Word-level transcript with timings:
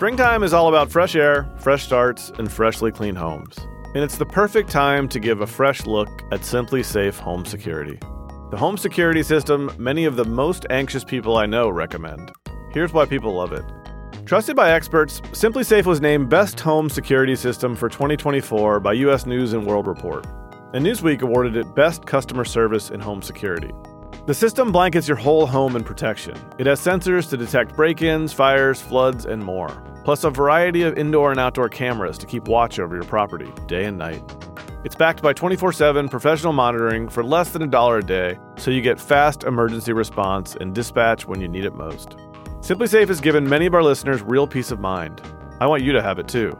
Springtime 0.00 0.42
is 0.42 0.54
all 0.54 0.68
about 0.68 0.90
fresh 0.90 1.14
air, 1.14 1.46
fresh 1.58 1.84
starts, 1.84 2.32
and 2.38 2.50
freshly 2.50 2.90
clean 2.90 3.14
homes. 3.14 3.58
And 3.94 3.98
it's 3.98 4.16
the 4.16 4.24
perfect 4.24 4.70
time 4.70 5.10
to 5.10 5.20
give 5.20 5.42
a 5.42 5.46
fresh 5.46 5.84
look 5.84 6.22
at 6.32 6.40
SimpliSafe 6.40 7.18
Home 7.18 7.44
Security. 7.44 7.98
The 8.50 8.56
home 8.56 8.78
security 8.78 9.22
system 9.22 9.70
many 9.76 10.06
of 10.06 10.16
the 10.16 10.24
most 10.24 10.64
anxious 10.70 11.04
people 11.04 11.36
I 11.36 11.44
know 11.44 11.68
recommend. 11.68 12.32
Here's 12.72 12.94
why 12.94 13.04
people 13.04 13.34
love 13.34 13.52
it. 13.52 13.62
Trusted 14.24 14.56
by 14.56 14.70
experts, 14.70 15.20
SimpliSafe 15.32 15.84
was 15.84 16.00
named 16.00 16.30
Best 16.30 16.58
Home 16.60 16.88
Security 16.88 17.36
System 17.36 17.76
for 17.76 17.90
2024 17.90 18.80
by 18.80 18.94
US 18.94 19.26
News 19.26 19.52
and 19.52 19.66
World 19.66 19.86
Report, 19.86 20.24
and 20.72 20.82
Newsweek 20.82 21.20
awarded 21.20 21.56
it 21.56 21.74
Best 21.74 22.06
Customer 22.06 22.46
Service 22.46 22.88
in 22.88 23.00
Home 23.00 23.20
Security. 23.20 23.70
The 24.26 24.34
system 24.34 24.70
blankets 24.70 25.08
your 25.08 25.16
whole 25.16 25.46
home 25.46 25.76
in 25.76 25.82
protection. 25.82 26.36
It 26.58 26.66
has 26.66 26.78
sensors 26.78 27.28
to 27.30 27.38
detect 27.38 27.74
break 27.74 28.02
ins, 28.02 28.34
fires, 28.34 28.80
floods, 28.80 29.24
and 29.24 29.42
more, 29.42 29.82
plus 30.04 30.24
a 30.24 30.30
variety 30.30 30.82
of 30.82 30.98
indoor 30.98 31.30
and 31.30 31.40
outdoor 31.40 31.70
cameras 31.70 32.18
to 32.18 32.26
keep 32.26 32.46
watch 32.46 32.78
over 32.78 32.94
your 32.94 33.04
property 33.04 33.50
day 33.66 33.86
and 33.86 33.96
night. 33.96 34.22
It's 34.84 34.94
backed 34.94 35.22
by 35.22 35.32
24 35.32 35.72
7 35.72 36.08
professional 36.08 36.52
monitoring 36.52 37.08
for 37.08 37.24
less 37.24 37.50
than 37.50 37.62
a 37.62 37.66
dollar 37.66 37.98
a 37.98 38.04
day, 38.04 38.38
so 38.56 38.70
you 38.70 38.82
get 38.82 39.00
fast 39.00 39.44
emergency 39.44 39.94
response 39.94 40.54
and 40.54 40.74
dispatch 40.74 41.26
when 41.26 41.40
you 41.40 41.48
need 41.48 41.64
it 41.64 41.74
most. 41.74 42.10
SimpliSafe 42.60 43.08
has 43.08 43.22
given 43.22 43.48
many 43.48 43.64
of 43.64 43.74
our 43.74 43.82
listeners 43.82 44.20
real 44.20 44.46
peace 44.46 44.70
of 44.70 44.80
mind. 44.80 45.22
I 45.60 45.66
want 45.66 45.82
you 45.82 45.92
to 45.92 46.02
have 46.02 46.18
it 46.18 46.28
too. 46.28 46.56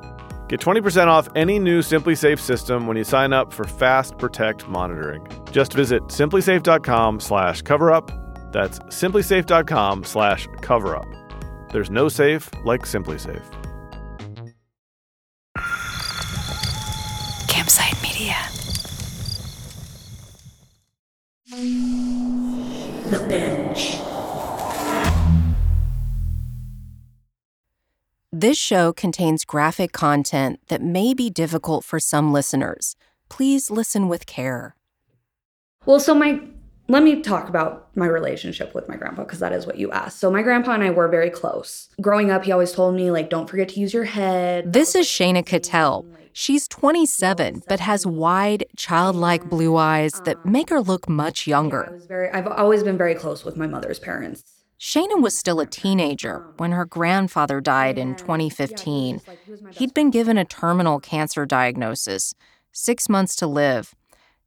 Get 0.51 0.59
20% 0.59 1.07
off 1.07 1.29
any 1.37 1.61
new 1.61 1.79
SimpliSafe 1.79 2.41
system 2.41 2.89
when 2.89 2.97
you 2.97 3.05
sign 3.05 3.33
up 3.33 3.53
for 3.53 3.63
Fast 3.63 4.19
Protect 4.19 4.67
monitoring. 4.67 5.25
Just 5.53 5.75
visit 5.75 6.03
simplisafe.com 6.09 7.21
slash 7.21 7.63
coverup. 7.63 8.51
That's 8.51 8.81
simplisafe.com 8.81 10.03
slash 10.03 10.49
coverup. 10.57 11.07
There's 11.73 11.89
no 11.89 12.09
safe 12.09 12.51
like 12.65 12.81
SimpliSafe. 12.81 13.45
Campside 17.47 18.03
Media. 18.03 18.37
The 23.09 23.25
Binge. 23.29 24.10
This 28.41 28.57
show 28.57 28.95
contains 28.95 29.45
graphic 29.45 29.93
content 29.93 30.61
that 30.69 30.81
may 30.81 31.13
be 31.13 31.29
difficult 31.29 31.85
for 31.85 32.01
some 32.01 32.33
listeners. 32.33 32.97
Please 33.29 33.71
listen 33.71 34.09
with 34.09 34.25
care. 34.25 34.75
Well, 35.85 36.01
so 36.01 36.15
my 36.15 36.41
let 36.89 37.03
me 37.03 37.21
talk 37.21 37.51
about 37.51 37.95
my 37.95 38.07
relationship 38.07 38.75
with 38.75 38.89
my 38.89 38.97
grandpa 38.97 39.25
because 39.25 39.41
that 39.41 39.53
is 39.53 39.67
what 39.67 39.77
you 39.77 39.93
asked. 39.93 40.21
So 40.21 40.31
my 40.31 40.41
grandpa 40.41 40.73
and 40.73 40.83
I 40.83 40.89
were 40.89 41.07
very 41.07 41.29
close. 41.29 41.91
Growing 42.01 42.31
up, 42.31 42.45
he 42.45 42.51
always 42.51 42.73
told 42.73 42.95
me 42.95 43.11
like 43.11 43.29
don't 43.29 43.47
forget 43.47 43.69
to 43.71 43.81
use 43.81 43.93
your 43.93 44.05
head. 44.05 44.73
This 44.73 44.95
is 44.95 45.07
Shayna 45.07 45.45
Cattell. 45.45 46.07
She's 46.33 46.67
27 46.67 47.65
but 47.69 47.81
has 47.81 48.07
wide, 48.07 48.65
childlike 48.75 49.51
blue 49.51 49.77
eyes 49.77 50.13
that 50.25 50.39
um, 50.47 50.53
make 50.53 50.71
her 50.71 50.81
look 50.81 51.11
much 51.11 51.47
I 51.47 51.51
younger. 51.51 51.91
was 51.93 52.07
very 52.07 52.31
I've 52.31 52.47
always 52.47 52.83
been 52.85 52.97
very 52.97 53.15
close 53.15 53.45
with 53.45 53.59
my 53.59 53.67
mother's 53.67 53.99
parents. 53.99 54.60
Shayna 54.81 55.21
was 55.21 55.37
still 55.37 55.61
a 55.61 55.67
teenager 55.67 56.47
when 56.57 56.73
her 56.73 56.87
grandfather 56.87 57.61
died 57.61 57.99
in 57.99 58.15
2015. 58.15 59.21
He'd 59.73 59.93
been 59.93 60.11
given 60.11 60.39
a 60.39 60.47
terminal 60.47 61.01
cancer 61.01 61.45
diagnosis, 61.45 62.33
six 62.73 63.07
months 63.07 63.37
to 63.37 63.47
live. 63.47 63.95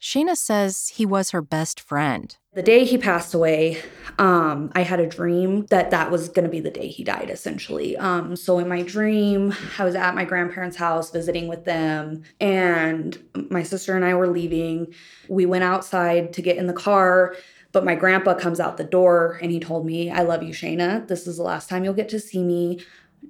Shayna 0.01 0.35
says 0.35 0.89
he 0.95 1.05
was 1.05 1.29
her 1.29 1.41
best 1.41 1.79
friend. 1.79 2.35
The 2.55 2.63
day 2.63 2.83
he 2.83 2.97
passed 2.97 3.35
away, 3.35 3.77
um, 4.17 4.71
I 4.73 4.81
had 4.81 4.99
a 4.99 5.07
dream 5.07 5.67
that 5.67 5.91
that 5.91 6.09
was 6.09 6.29
going 6.29 6.43
to 6.43 6.51
be 6.51 6.59
the 6.59 6.71
day 6.71 6.87
he 6.87 7.03
died, 7.03 7.29
essentially. 7.29 7.95
Um, 7.95 8.35
so 8.35 8.57
in 8.57 8.67
my 8.67 8.81
dream, 8.81 9.55
I 9.77 9.85
was 9.85 9.95
at 9.95 10.15
my 10.15 10.25
grandparents' 10.25 10.77
house 10.77 11.11
visiting 11.11 11.47
with 11.47 11.63
them, 11.63 12.23
and 12.41 13.17
my 13.49 13.63
sister 13.63 13.95
and 13.95 14.03
I 14.03 14.15
were 14.15 14.27
leaving. 14.27 14.93
We 15.29 15.45
went 15.45 15.63
outside 15.63 16.33
to 16.33 16.41
get 16.41 16.57
in 16.57 16.67
the 16.67 16.73
car, 16.73 17.35
but 17.73 17.83
my 17.83 17.95
grandpa 17.95 18.35
comes 18.35 18.59
out 18.59 18.77
the 18.77 18.83
door 18.83 19.39
and 19.41 19.51
he 19.51 19.59
told 19.59 19.85
me, 19.85 20.09
I 20.09 20.21
love 20.21 20.43
you, 20.43 20.53
Shayna. 20.53 21.07
This 21.07 21.27
is 21.27 21.37
the 21.37 21.43
last 21.43 21.67
time 21.67 21.83
you'll 21.83 21.93
get 21.93 22.07
to 22.09 22.19
see 22.19 22.41
me. 22.41 22.79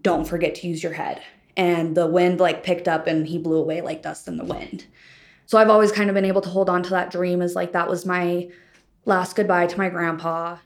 Don't 0.01 0.27
forget 0.27 0.53
to 0.55 0.67
use 0.67 0.83
your 0.83 0.93
head. 0.93 1.21
And 1.55 1.95
the 1.95 2.07
wind 2.07 2.39
like 2.39 2.63
picked 2.63 2.87
up 2.87 3.07
and 3.07 3.25
he 3.25 3.37
blew 3.37 3.57
away 3.57 3.81
like 3.81 4.03
dust 4.03 4.27
in 4.27 4.37
the 4.37 4.43
wind. 4.43 4.85
So 5.45 5.57
I've 5.57 5.69
always 5.69 5.91
kind 5.91 6.09
of 6.09 6.13
been 6.13 6.25
able 6.25 6.41
to 6.41 6.49
hold 6.49 6.69
on 6.69 6.83
to 6.83 6.89
that 6.91 7.09
dream 7.09 7.41
as 7.41 7.55
like 7.55 7.71
that 7.71 7.89
was 7.89 8.05
my 8.05 8.49
last 9.05 9.35
goodbye 9.35 9.67
to 9.67 9.77
my 9.77 9.89
grandpa. 9.89 10.57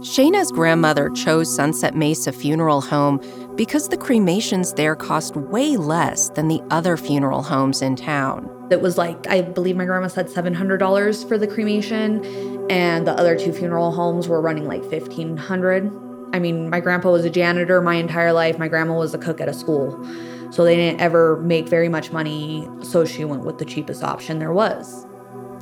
Shayna's 0.00 0.52
grandmother 0.52 1.08
chose 1.10 1.54
Sunset 1.54 1.94
Mesa 1.94 2.30
Funeral 2.32 2.82
Home 2.82 3.18
because 3.56 3.88
the 3.88 3.96
cremations 3.96 4.74
there 4.74 4.94
cost 4.94 5.34
way 5.36 5.76
less 5.76 6.28
than 6.30 6.48
the 6.48 6.60
other 6.70 6.96
funeral 6.96 7.42
homes 7.42 7.80
in 7.80 7.96
town. 7.96 8.50
It 8.70 8.82
was 8.82 8.98
like 8.98 9.26
I 9.28 9.42
believe 9.42 9.76
my 9.76 9.84
grandma 9.84 10.08
said 10.08 10.28
seven 10.28 10.52
hundred 10.52 10.78
dollars 10.78 11.24
for 11.24 11.38
the 11.38 11.46
cremation, 11.46 12.55
and 12.70 13.06
the 13.06 13.12
other 13.12 13.38
two 13.38 13.52
funeral 13.52 13.92
homes 13.92 14.28
were 14.28 14.40
running 14.40 14.66
like 14.66 14.84
fifteen 14.84 15.36
hundred. 15.36 15.90
I 16.32 16.38
mean, 16.38 16.68
my 16.68 16.80
grandpa 16.80 17.12
was 17.12 17.24
a 17.24 17.30
janitor 17.30 17.80
my 17.80 17.94
entire 17.94 18.32
life. 18.32 18.58
My 18.58 18.68
grandma 18.68 18.96
was 18.96 19.14
a 19.14 19.18
cook 19.18 19.40
at 19.40 19.48
a 19.48 19.54
school, 19.54 20.04
so 20.50 20.64
they 20.64 20.76
didn't 20.76 21.00
ever 21.00 21.36
make 21.40 21.68
very 21.68 21.88
much 21.88 22.10
money. 22.10 22.68
So 22.82 23.04
she 23.04 23.24
went 23.24 23.44
with 23.44 23.58
the 23.58 23.64
cheapest 23.64 24.02
option 24.02 24.38
there 24.38 24.52
was. 24.52 25.06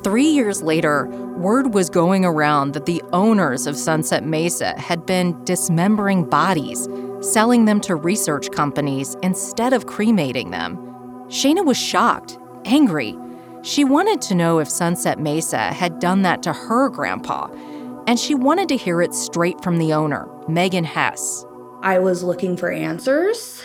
Three 0.03 0.27
years 0.27 0.61
later, 0.61 1.07
word 1.37 1.73
was 1.73 1.89
going 1.89 2.25
around 2.25 2.73
that 2.73 2.85
the 2.85 3.01
owners 3.11 3.65
of 3.65 3.75
Sunset 3.75 4.23
Mesa 4.23 4.79
had 4.79 5.05
been 5.05 5.43
dismembering 5.45 6.29
bodies, 6.29 6.87
selling 7.21 7.65
them 7.65 7.81
to 7.81 7.95
research 7.95 8.51
companies 8.51 9.15
instead 9.23 9.73
of 9.73 9.87
cremating 9.87 10.51
them. 10.51 10.77
Shayna 11.27 11.65
was 11.65 11.77
shocked, 11.77 12.37
angry. 12.65 13.17
She 13.65 13.83
wanted 13.83 14.21
to 14.21 14.35
know 14.35 14.59
if 14.59 14.69
Sunset 14.69 15.19
Mesa 15.19 15.57
had 15.57 15.97
done 15.97 16.21
that 16.21 16.43
to 16.43 16.53
her 16.53 16.87
grandpa, 16.87 17.47
and 18.05 18.19
she 18.19 18.35
wanted 18.35 18.69
to 18.69 18.77
hear 18.77 19.01
it 19.01 19.11
straight 19.11 19.59
from 19.63 19.79
the 19.79 19.91
owner, 19.91 20.29
Megan 20.47 20.83
Hess. 20.83 21.43
I 21.81 21.97
was 21.97 22.21
looking 22.21 22.57
for 22.57 22.71
answers, 22.71 23.63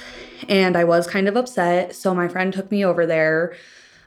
and 0.49 0.75
I 0.75 0.85
was 0.85 1.07
kind 1.07 1.29
of 1.29 1.37
upset. 1.37 1.95
So 1.95 2.15
my 2.15 2.29
friend 2.29 2.51
took 2.51 2.71
me 2.71 2.83
over 2.83 3.05
there 3.05 3.55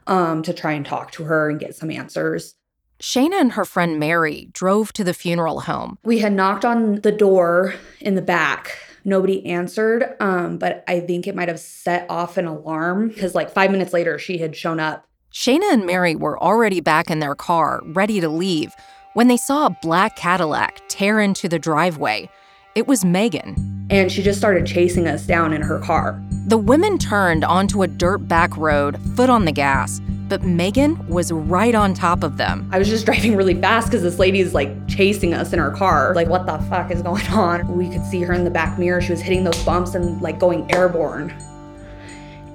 um, 0.07 0.41
to 0.41 0.51
try 0.51 0.71
and 0.71 0.83
talk 0.83 1.11
to 1.11 1.25
her 1.25 1.51
and 1.51 1.59
get 1.59 1.75
some 1.75 1.91
answers. 1.91 2.55
Shayna 2.99 3.39
and 3.39 3.51
her 3.51 3.63
friend 3.63 3.99
Mary 3.99 4.49
drove 4.51 4.93
to 4.93 5.03
the 5.03 5.13
funeral 5.13 5.59
home. 5.59 5.99
We 6.03 6.17
had 6.17 6.33
knocked 6.33 6.65
on 6.65 7.01
the 7.01 7.11
door 7.11 7.75
in 7.99 8.15
the 8.15 8.23
back. 8.23 8.79
Nobody 9.05 9.45
answered, 9.45 10.15
um, 10.19 10.57
but 10.57 10.83
I 10.87 11.01
think 11.01 11.27
it 11.27 11.35
might 11.35 11.49
have 11.49 11.59
set 11.59 12.07
off 12.09 12.37
an 12.37 12.47
alarm 12.47 13.09
because, 13.09 13.35
like, 13.35 13.51
five 13.51 13.69
minutes 13.69 13.93
later, 13.93 14.17
she 14.17 14.39
had 14.39 14.55
shown 14.55 14.79
up. 14.79 15.07
Shayna 15.33 15.73
and 15.73 15.87
Mary 15.87 16.15
were 16.15 16.41
already 16.41 16.79
back 16.79 17.09
in 17.09 17.17
their 17.17 17.33
car, 17.33 17.81
ready 17.87 18.21
to 18.21 18.29
leave, 18.29 18.75
when 19.13 19.29
they 19.29 19.35
saw 19.35 19.65
a 19.65 19.77
black 19.81 20.15
Cadillac 20.15 20.79
tear 20.89 21.19
into 21.19 21.49
the 21.49 21.57
driveway. 21.57 22.29
It 22.75 22.85
was 22.85 23.03
Megan. 23.03 23.87
And 23.89 24.11
she 24.11 24.21
just 24.21 24.37
started 24.37 24.67
chasing 24.67 25.07
us 25.07 25.25
down 25.25 25.51
in 25.51 25.63
her 25.63 25.79
car. 25.79 26.21
The 26.45 26.59
women 26.59 26.99
turned 26.99 27.43
onto 27.43 27.81
a 27.81 27.87
dirt 27.87 28.27
back 28.27 28.55
road, 28.57 28.99
foot 29.15 29.31
on 29.31 29.45
the 29.45 29.51
gas, 29.51 30.01
but 30.29 30.43
Megan 30.43 31.03
was 31.07 31.31
right 31.31 31.73
on 31.73 31.95
top 31.95 32.21
of 32.21 32.37
them. 32.37 32.69
I 32.71 32.77
was 32.77 32.87
just 32.87 33.05
driving 33.07 33.35
really 33.35 33.59
fast 33.59 33.87
because 33.87 34.03
this 34.03 34.19
lady 34.19 34.39
is 34.39 34.53
like 34.53 34.87
chasing 34.87 35.33
us 35.33 35.51
in 35.51 35.57
her 35.57 35.71
car. 35.71 36.13
Like, 36.13 36.27
what 36.27 36.45
the 36.45 36.59
fuck 36.69 36.91
is 36.91 37.01
going 37.01 37.25
on? 37.29 37.75
We 37.75 37.89
could 37.89 38.05
see 38.05 38.21
her 38.21 38.33
in 38.33 38.43
the 38.43 38.51
back 38.51 38.77
mirror. 38.77 39.01
She 39.01 39.09
was 39.11 39.21
hitting 39.21 39.43
those 39.43 39.63
bumps 39.63 39.95
and 39.95 40.21
like 40.21 40.37
going 40.37 40.71
airborne. 40.71 41.35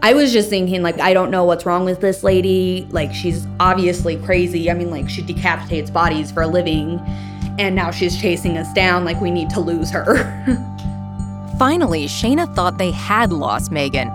I 0.00 0.14
was 0.14 0.32
just 0.32 0.48
thinking, 0.48 0.82
like, 0.82 1.00
I 1.00 1.12
don't 1.12 1.30
know 1.30 1.44
what's 1.44 1.66
wrong 1.66 1.84
with 1.84 2.00
this 2.00 2.22
lady. 2.22 2.86
Like, 2.90 3.12
she's 3.12 3.46
obviously 3.58 4.16
crazy. 4.16 4.70
I 4.70 4.74
mean, 4.74 4.90
like, 4.90 5.08
she 5.08 5.22
decapitates 5.22 5.90
bodies 5.90 6.30
for 6.30 6.42
a 6.42 6.46
living. 6.46 7.00
And 7.58 7.74
now 7.74 7.90
she's 7.90 8.20
chasing 8.20 8.56
us 8.58 8.72
down. 8.74 9.04
Like, 9.04 9.20
we 9.20 9.32
need 9.32 9.50
to 9.50 9.60
lose 9.60 9.90
her. 9.90 10.16
Finally, 11.58 12.06
Shayna 12.06 12.54
thought 12.54 12.78
they 12.78 12.92
had 12.92 13.32
lost 13.32 13.72
Megan. 13.72 14.08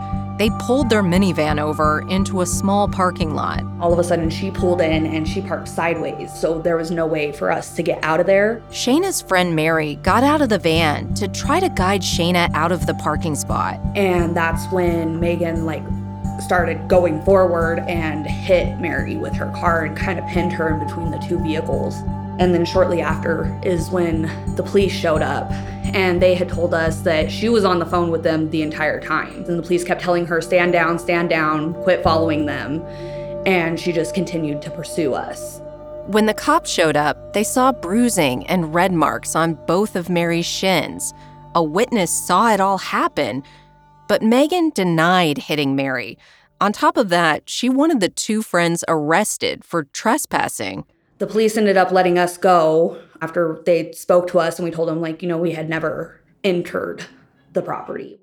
They 0.43 0.49
pulled 0.59 0.89
their 0.89 1.03
minivan 1.03 1.57
over 1.57 2.01
into 2.09 2.41
a 2.41 2.45
small 2.45 2.89
parking 2.89 3.33
lot. 3.33 3.63
All 3.79 3.93
of 3.93 3.99
a 3.99 4.03
sudden, 4.03 4.29
she 4.29 4.51
pulled 4.51 4.81
in 4.81 5.05
and 5.05 5.25
she 5.25 5.39
parked 5.39 5.69
sideways. 5.69 6.33
So 6.37 6.59
there 6.59 6.75
was 6.75 6.91
no 6.91 7.07
way 7.07 7.31
for 7.31 7.49
us 7.49 7.73
to 7.77 7.81
get 7.81 8.03
out 8.03 8.19
of 8.19 8.25
there. 8.25 8.61
Shayna's 8.69 9.21
friend 9.21 9.55
Mary 9.55 9.95
got 10.03 10.21
out 10.21 10.41
of 10.41 10.49
the 10.49 10.57
van 10.57 11.13
to 11.13 11.29
try 11.29 11.61
to 11.61 11.69
guide 11.69 12.01
Shayna 12.01 12.53
out 12.53 12.73
of 12.73 12.87
the 12.87 12.93
parking 12.95 13.35
spot. 13.35 13.79
And 13.95 14.35
that's 14.35 14.69
when 14.69 15.17
Megan, 15.17 15.65
like, 15.65 15.83
started 16.41 16.89
going 16.89 17.23
forward 17.23 17.79
and 17.87 18.27
hit 18.27 18.77
Mary 18.79 19.15
with 19.15 19.31
her 19.35 19.49
car 19.55 19.85
and 19.85 19.95
kind 19.95 20.19
of 20.19 20.27
pinned 20.27 20.51
her 20.51 20.73
in 20.73 20.85
between 20.85 21.09
the 21.09 21.19
two 21.19 21.39
vehicles. 21.41 21.95
And 22.39 22.53
then 22.53 22.65
shortly 22.65 23.01
after 23.01 23.59
is 23.63 23.89
when 23.89 24.23
the 24.55 24.63
police 24.63 24.91
showed 24.91 25.21
up 25.21 25.51
and 25.93 26.21
they 26.21 26.33
had 26.33 26.49
told 26.49 26.73
us 26.73 27.01
that 27.01 27.31
she 27.31 27.49
was 27.49 27.63
on 27.63 27.77
the 27.77 27.85
phone 27.85 28.09
with 28.09 28.23
them 28.23 28.49
the 28.49 28.63
entire 28.63 28.99
time. 28.99 29.43
And 29.45 29.59
the 29.59 29.61
police 29.61 29.83
kept 29.83 30.01
telling 30.01 30.25
her, 30.25 30.41
stand 30.41 30.71
down, 30.73 30.97
stand 30.97 31.29
down, 31.29 31.75
quit 31.83 32.01
following 32.01 32.45
them. 32.47 32.81
And 33.45 33.79
she 33.79 33.91
just 33.91 34.15
continued 34.15 34.61
to 34.63 34.71
pursue 34.71 35.13
us. 35.13 35.61
When 36.07 36.25
the 36.25 36.33
cops 36.33 36.69
showed 36.69 36.97
up, 36.97 37.33
they 37.33 37.43
saw 37.43 37.71
bruising 37.71 38.47
and 38.47 38.73
red 38.73 38.91
marks 38.91 39.35
on 39.35 39.53
both 39.67 39.95
of 39.95 40.09
Mary's 40.09 40.45
shins. 40.45 41.13
A 41.55 41.63
witness 41.63 42.11
saw 42.11 42.51
it 42.51 42.59
all 42.59 42.79
happen, 42.79 43.43
But 44.07 44.21
Megan 44.21 44.71
denied 44.71 45.37
hitting 45.37 45.75
Mary. 45.75 46.17
On 46.59 46.71
top 46.71 46.97
of 46.97 47.09
that, 47.09 47.49
she 47.49 47.69
wanted 47.69 47.99
the 47.99 48.09
two 48.09 48.41
friends 48.41 48.83
arrested 48.87 49.63
for 49.63 49.83
trespassing. 49.83 50.85
The 51.23 51.27
police 51.27 51.55
ended 51.55 51.77
up 51.77 51.89
letting 51.89 52.19
us 52.19 52.37
go 52.37 52.97
after 53.21 53.61
they 53.65 53.93
spoke 53.93 54.27
to 54.27 54.39
us 54.39 54.59
and 54.59 54.65
we 54.65 54.71
told 54.71 54.89
them, 54.89 54.99
like, 54.99 55.21
you 55.21 55.29
know, 55.29 55.37
we 55.37 55.51
had 55.51 55.69
never 55.69 56.19
entered 56.43 57.05
the 57.53 57.61
property. 57.61 58.19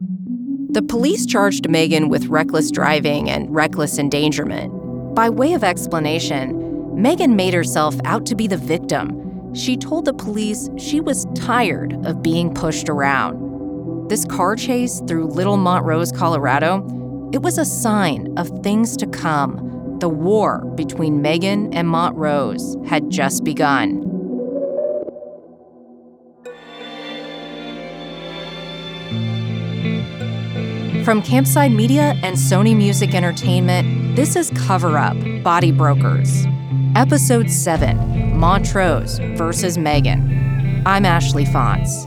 The 0.69 0.83
police 0.83 1.25
charged 1.25 1.67
Megan 1.71 2.11
with 2.11 2.27
reckless 2.27 2.71
driving 2.71 3.31
and 3.31 3.55
reckless 3.55 3.99
endangerment. 3.99 5.15
By 5.15 5.31
way 5.31 5.55
of 5.55 5.65
explanation, 5.65 7.01
Megan 7.01 7.37
made 7.37 7.55
herself 7.55 7.95
out 8.05 8.27
to 8.27 8.35
be 8.35 8.47
the 8.47 8.59
victim. 8.59 9.55
She 9.55 9.79
told 9.79 10.05
the 10.05 10.13
police 10.13 10.69
she 10.77 11.01
was 11.01 11.25
tired 11.35 11.95
of 12.05 12.23
being 12.23 12.53
pushed 12.53 12.91
around. 12.91 14.11
This 14.11 14.27
car 14.27 14.57
chase 14.57 15.01
through 15.09 15.29
Little 15.29 15.57
Montrose, 15.57 16.13
Colorado, 16.13 16.87
it 17.33 17.41
was 17.41 17.57
a 17.57 17.65
sign 17.65 18.35
of 18.37 18.51
things 18.63 18.95
to 18.99 19.07
come. 19.07 19.70
The 20.01 20.09
war 20.09 20.65
between 20.77 21.21
Megan 21.21 21.75
and 21.75 21.87
Montrose 21.87 22.79
had 22.87 23.11
just 23.11 23.45
begun. 23.45 24.01
From 31.05 31.21
Campside 31.21 31.75
Media 31.75 32.15
and 32.23 32.35
Sony 32.35 32.75
Music 32.75 33.15
Entertainment, 33.15 34.17
this 34.17 34.37
is 34.37 34.51
Cover 34.67 34.97
Up 34.97 35.19
Body 35.43 35.71
Brokers, 35.71 36.47
Episode 36.97 37.51
7 37.51 38.39
Montrose 38.39 39.19
versus 39.37 39.77
Megan. 39.77 40.83
I'm 40.87 41.05
Ashley 41.05 41.45
Fantz. 41.45 42.07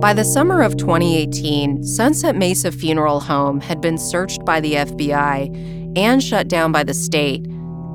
By 0.00 0.14
the 0.14 0.24
summer 0.24 0.62
of 0.62 0.78
2018, 0.78 1.84
Sunset 1.84 2.34
Mesa 2.34 2.72
Funeral 2.72 3.20
Home 3.20 3.60
had 3.60 3.82
been 3.82 3.98
searched 3.98 4.46
by 4.46 4.58
the 4.58 4.72
FBI 4.72 5.94
and 5.94 6.22
shut 6.22 6.48
down 6.48 6.72
by 6.72 6.84
the 6.84 6.94
state, 6.94 7.44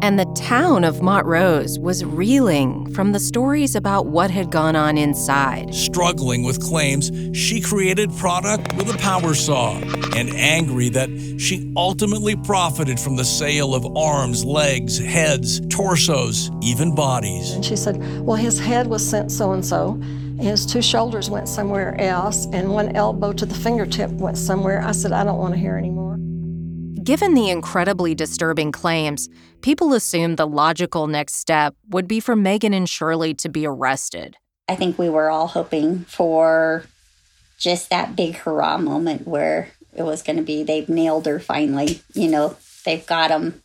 and 0.04 0.19
the 0.19 0.31
town 0.36 0.84
of 0.84 1.02
Montrose 1.02 1.80
was 1.80 2.06
reeling 2.06 2.94
from 2.94 3.12
the 3.12 3.19
stories 3.19 3.75
about 3.75 4.06
what 4.06 4.30
had 4.30 4.52
gone 4.52 4.75
on 4.75 5.00
inside. 5.00 5.74
struggling 5.74 6.44
with 6.44 6.62
claims 6.62 7.10
she 7.36 7.60
created 7.60 8.16
product 8.18 8.72
with 8.74 8.94
a 8.94 8.98
power 9.00 9.34
saw, 9.34 9.75
and 10.16 10.30
angry 10.30 10.90
that 10.90 11.10
she 11.40 11.74
ultimately 11.75 12.36
profited 12.36 13.00
from 13.00 13.16
the 13.16 13.25
sale 13.25 13.74
of 13.74 13.84
arms, 13.98 14.46
legs, 14.46 15.00
heads, 15.00 15.60
torsos, 15.69 16.51
even 16.62 16.94
bodies. 16.94 17.54
And 17.54 17.66
she 17.66 17.75
said, 17.75 17.98
Well, 18.22 18.38
his 18.38 18.60
head 18.60 18.86
was 18.86 19.04
sent 19.04 19.31
so 19.31 19.54
and 19.54 19.66
so, 19.66 20.00
his 20.40 20.66
two 20.66 20.82
shoulders 20.82 21.30
went 21.30 21.48
somewhere 21.48 22.00
else, 22.00 22.48
and 22.52 22.72
one 22.72 22.96
elbow 22.96 23.34
to 23.34 23.46
the 23.46 23.56
fingertip 23.56 24.12
went 24.12 24.38
somewhere. 24.38 24.82
I 24.82 24.92
said, 24.92 25.12
I 25.12 25.24
don't 25.24 25.38
want 25.38 25.54
to 25.54 25.60
hear 25.60 25.78
anymore. 25.78 26.18
Given 27.04 27.36
the 27.36 27.50
incredibly 27.50 28.16
disturbing 28.16 28.72
claims, 28.72 29.30
people 29.62 29.94
assumed 29.94 30.38
the 30.38 30.48
logical 30.48 31.08
next 31.08 31.36
step 31.36 31.76
would 31.90 32.08
be 32.08 32.20
for 32.20 32.36
Megan 32.36 32.74
and 32.74 32.90
Shirley 32.90 33.34
to 33.36 33.50
be 33.50 33.66
arrested. 33.66 34.38
I 34.68 34.76
think 34.76 34.98
we 34.98 35.10
were 35.10 35.30
all 35.30 35.48
hoping 35.48 36.00
for 36.06 36.86
just 37.58 37.90
that 37.92 38.16
big 38.16 38.38
hurrah 38.38 38.80
moment 38.80 39.28
where 39.28 39.70
it 39.96 40.04
was 40.04 40.24
going 40.24 40.38
to 40.38 40.44
be 40.44 40.64
they've 40.64 40.90
nailed 40.90 41.28
her 41.28 41.40
finally. 41.40 42.02
You 42.14 42.28
know, 42.28 42.58
they've 42.86 43.06
got 43.06 43.30
them. 43.30 43.62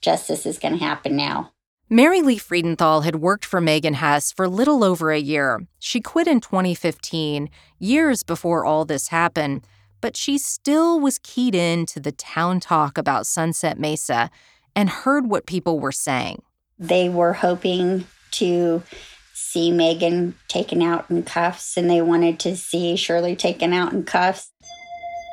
Justice 0.00 0.46
is 0.46 0.58
going 0.58 0.78
to 0.78 0.84
happen 0.84 1.16
now. 1.16 1.52
Mary 1.88 2.20
Lee 2.20 2.36
Friedenthal 2.36 3.04
had 3.04 3.14
worked 3.16 3.44
for 3.44 3.60
Megan 3.60 3.94
Hess 3.94 4.32
for 4.32 4.48
little 4.48 4.82
over 4.82 5.12
a 5.12 5.20
year. 5.20 5.68
She 5.78 6.00
quit 6.00 6.26
in 6.26 6.40
2015, 6.40 7.48
years 7.78 8.24
before 8.24 8.64
all 8.64 8.84
this 8.84 9.08
happened, 9.08 9.64
but 10.00 10.16
she 10.16 10.36
still 10.36 10.98
was 10.98 11.20
keyed 11.20 11.54
in 11.54 11.86
to 11.86 12.00
the 12.00 12.10
town 12.10 12.58
talk 12.58 12.98
about 12.98 13.24
Sunset 13.24 13.78
Mesa 13.78 14.30
and 14.74 14.90
heard 14.90 15.30
what 15.30 15.46
people 15.46 15.78
were 15.78 15.92
saying. 15.92 16.42
They 16.76 17.08
were 17.08 17.34
hoping 17.34 18.06
to 18.32 18.82
see 19.32 19.70
Megan 19.70 20.34
taken 20.48 20.82
out 20.82 21.08
in 21.08 21.22
cuffs, 21.22 21.76
and 21.76 21.88
they 21.88 22.02
wanted 22.02 22.40
to 22.40 22.56
see 22.56 22.96
Shirley 22.96 23.36
taken 23.36 23.72
out 23.72 23.92
in 23.92 24.02
cuffs. 24.02 24.50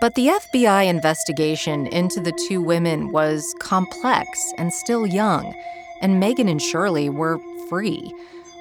But 0.01 0.13
the 0.13 0.27
FBI 0.27 0.85
investigation 0.85 1.87
into 1.87 2.19
the 2.19 2.37
two 2.47 2.61
women 2.61 3.11
was 3.11 3.55
complex 3.59 4.27
and 4.59 4.71
still 4.71 5.07
young, 5.07 5.55
and 6.01 6.19
Megan 6.19 6.47
and 6.47 6.61
Shirley 6.61 7.09
were 7.09 7.39
free. 7.69 8.13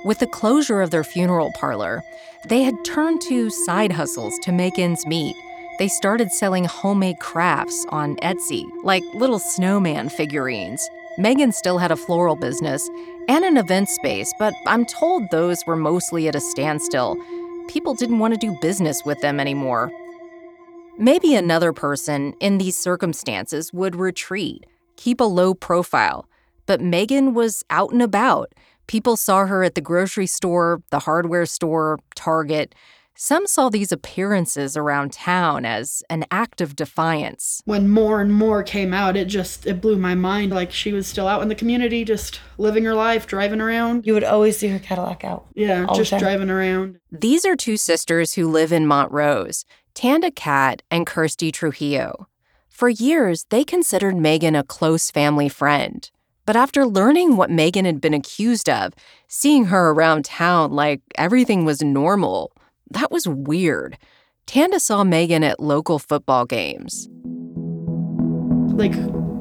With 0.05 0.19
the 0.19 0.27
closure 0.27 0.81
of 0.81 0.91
their 0.91 1.05
funeral 1.05 1.53
parlor, 1.53 2.03
they 2.49 2.63
had 2.63 2.85
turned 2.85 3.21
to 3.23 3.51
side 3.51 3.93
hustles 3.93 4.35
to 4.43 4.53
make 4.53 4.79
ends 4.79 5.07
meet. 5.07 5.37
They 5.79 5.89
started 5.89 6.33
selling 6.33 6.65
homemade 6.65 7.19
crafts 7.21 7.87
on 7.91 8.17
Etsy, 8.17 8.65
like 8.83 9.03
little 9.15 9.39
snowman 9.39 10.09
figurines. 10.09 10.89
Megan 11.19 11.53
still 11.53 11.79
had 11.79 11.93
a 11.93 11.97
floral 11.97 12.37
business 12.37 12.89
and 13.29 13.45
an 13.45 13.57
event 13.57 13.89
space, 13.89 14.33
but 14.39 14.55
I'm 14.67 14.85
told 14.85 15.31
those 15.31 15.65
were 15.67 15.77
mostly 15.77 16.27
at 16.29 16.35
a 16.35 16.41
standstill. 16.41 17.17
People 17.69 17.95
didn't 17.95 18.19
want 18.19 18.35
to 18.35 18.41
do 18.41 18.57
business 18.61 19.05
with 19.05 19.21
them 19.21 19.39
anymore. 19.39 19.91
Maybe 20.99 21.35
another 21.35 21.73
person 21.73 22.35
in 22.41 22.59
these 22.59 22.77
circumstances 22.77 23.73
would 23.73 23.97
retreat, 23.97 24.67
keep 24.97 25.21
a 25.21 25.25
low 25.25 25.55
profile, 25.55 26.27
but 26.67 26.81
Megan 26.81 27.35
was 27.35 27.63
out 27.71 27.91
and 27.93 28.03
about. 28.03 28.53
People 28.87 29.17
saw 29.17 29.47
her 29.47 29.63
at 29.63 29.75
the 29.75 29.81
grocery 29.81 30.27
store, 30.27 30.83
the 30.91 31.01
hardware 31.01 31.47
store, 31.47 31.99
Target. 32.15 32.75
Some 33.15 33.47
saw 33.47 33.69
these 33.69 33.93
appearances 33.93 34.75
around 34.77 35.13
town 35.13 35.65
as 35.67 36.03
an 36.09 36.25
act 36.31 36.61
of 36.63 36.75
defiance. 36.75 37.61
when 37.67 37.89
more 37.89 38.21
and 38.23 38.33
more 38.33 38.63
came 38.63 38.95
out 38.95 39.17
it 39.17 39.27
just 39.27 39.67
it 39.67 39.81
blew 39.83 39.97
my 39.99 40.15
mind 40.15 40.51
like 40.51 40.73
she 40.73 40.93
was 40.95 41.07
still 41.07 41.29
out 41.29 41.43
in 41.43 41.49
the 41.49 41.55
community 41.55 42.05
just 42.05 42.41
living 42.57 42.85
her 42.85 42.95
life 42.95 43.27
driving 43.27 43.61
around 43.61 44.07
You 44.07 44.15
would 44.15 44.25
always 44.25 44.57
see 44.57 44.69
her 44.69 44.79
Cadillac 44.79 45.25
out. 45.25 45.47
yeah 45.55 45.85
All 45.87 45.95
just 45.95 46.11
time. 46.11 46.21
driving 46.21 46.49
around 46.51 46.99
These 47.13 47.45
are 47.45 47.55
two 47.55 47.77
sisters 47.77 48.33
who 48.35 48.49
live 48.51 48.73
in 48.73 48.87
Montrose, 48.87 49.67
Tanda 49.95 50.31
Cat 50.31 50.83
and 50.91 51.07
Kirsty 51.07 51.53
Trujillo. 51.53 52.29
For 52.71 52.89
years, 52.89 53.45
they 53.51 53.63
considered 53.63 54.17
Megan 54.17 54.57
a 54.57 54.65
close 54.65 55.11
family 55.11 55.51
friend. 55.51 56.11
But 56.53 56.59
after 56.59 56.85
learning 56.85 57.39
what 57.39 57.51
Megan 57.51 57.87
had 57.87 57.99
been 57.99 58.13
accused 58.13 58.69
of, 58.69 58.93
seeing 59.27 59.65
her 59.65 59.89
around 59.89 60.27
town 60.27 60.73
like 60.73 61.01
everything 61.15 61.65
was 61.65 61.81
normal, 61.81 62.53
that 62.91 63.11
was 63.11 63.27
weird. 63.27 63.97
Tanda 64.45 64.79
saw 64.79 65.03
Megan 65.03 65.45
at 65.45 65.61
local 65.61 65.99
football 65.99 66.45
games. 66.45 67.09
like 68.75 68.93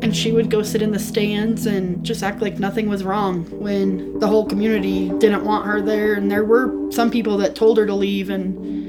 and 0.01 0.15
she 0.15 0.31
would 0.31 0.49
go 0.49 0.63
sit 0.63 0.81
in 0.81 0.91
the 0.91 0.99
stands 0.99 1.65
and 1.65 2.01
just 2.03 2.23
act 2.23 2.41
like 2.41 2.59
nothing 2.59 2.87
was 2.87 3.03
wrong 3.03 3.43
when 3.59 4.17
the 4.19 4.27
whole 4.27 4.45
community 4.45 5.09
didn't 5.19 5.43
want 5.43 5.65
her 5.65 5.81
there 5.81 6.13
and 6.13 6.31
there 6.31 6.45
were 6.45 6.89
some 6.91 7.11
people 7.11 7.37
that 7.37 7.55
told 7.55 7.77
her 7.77 7.85
to 7.85 7.93
leave 7.93 8.29
and 8.29 8.80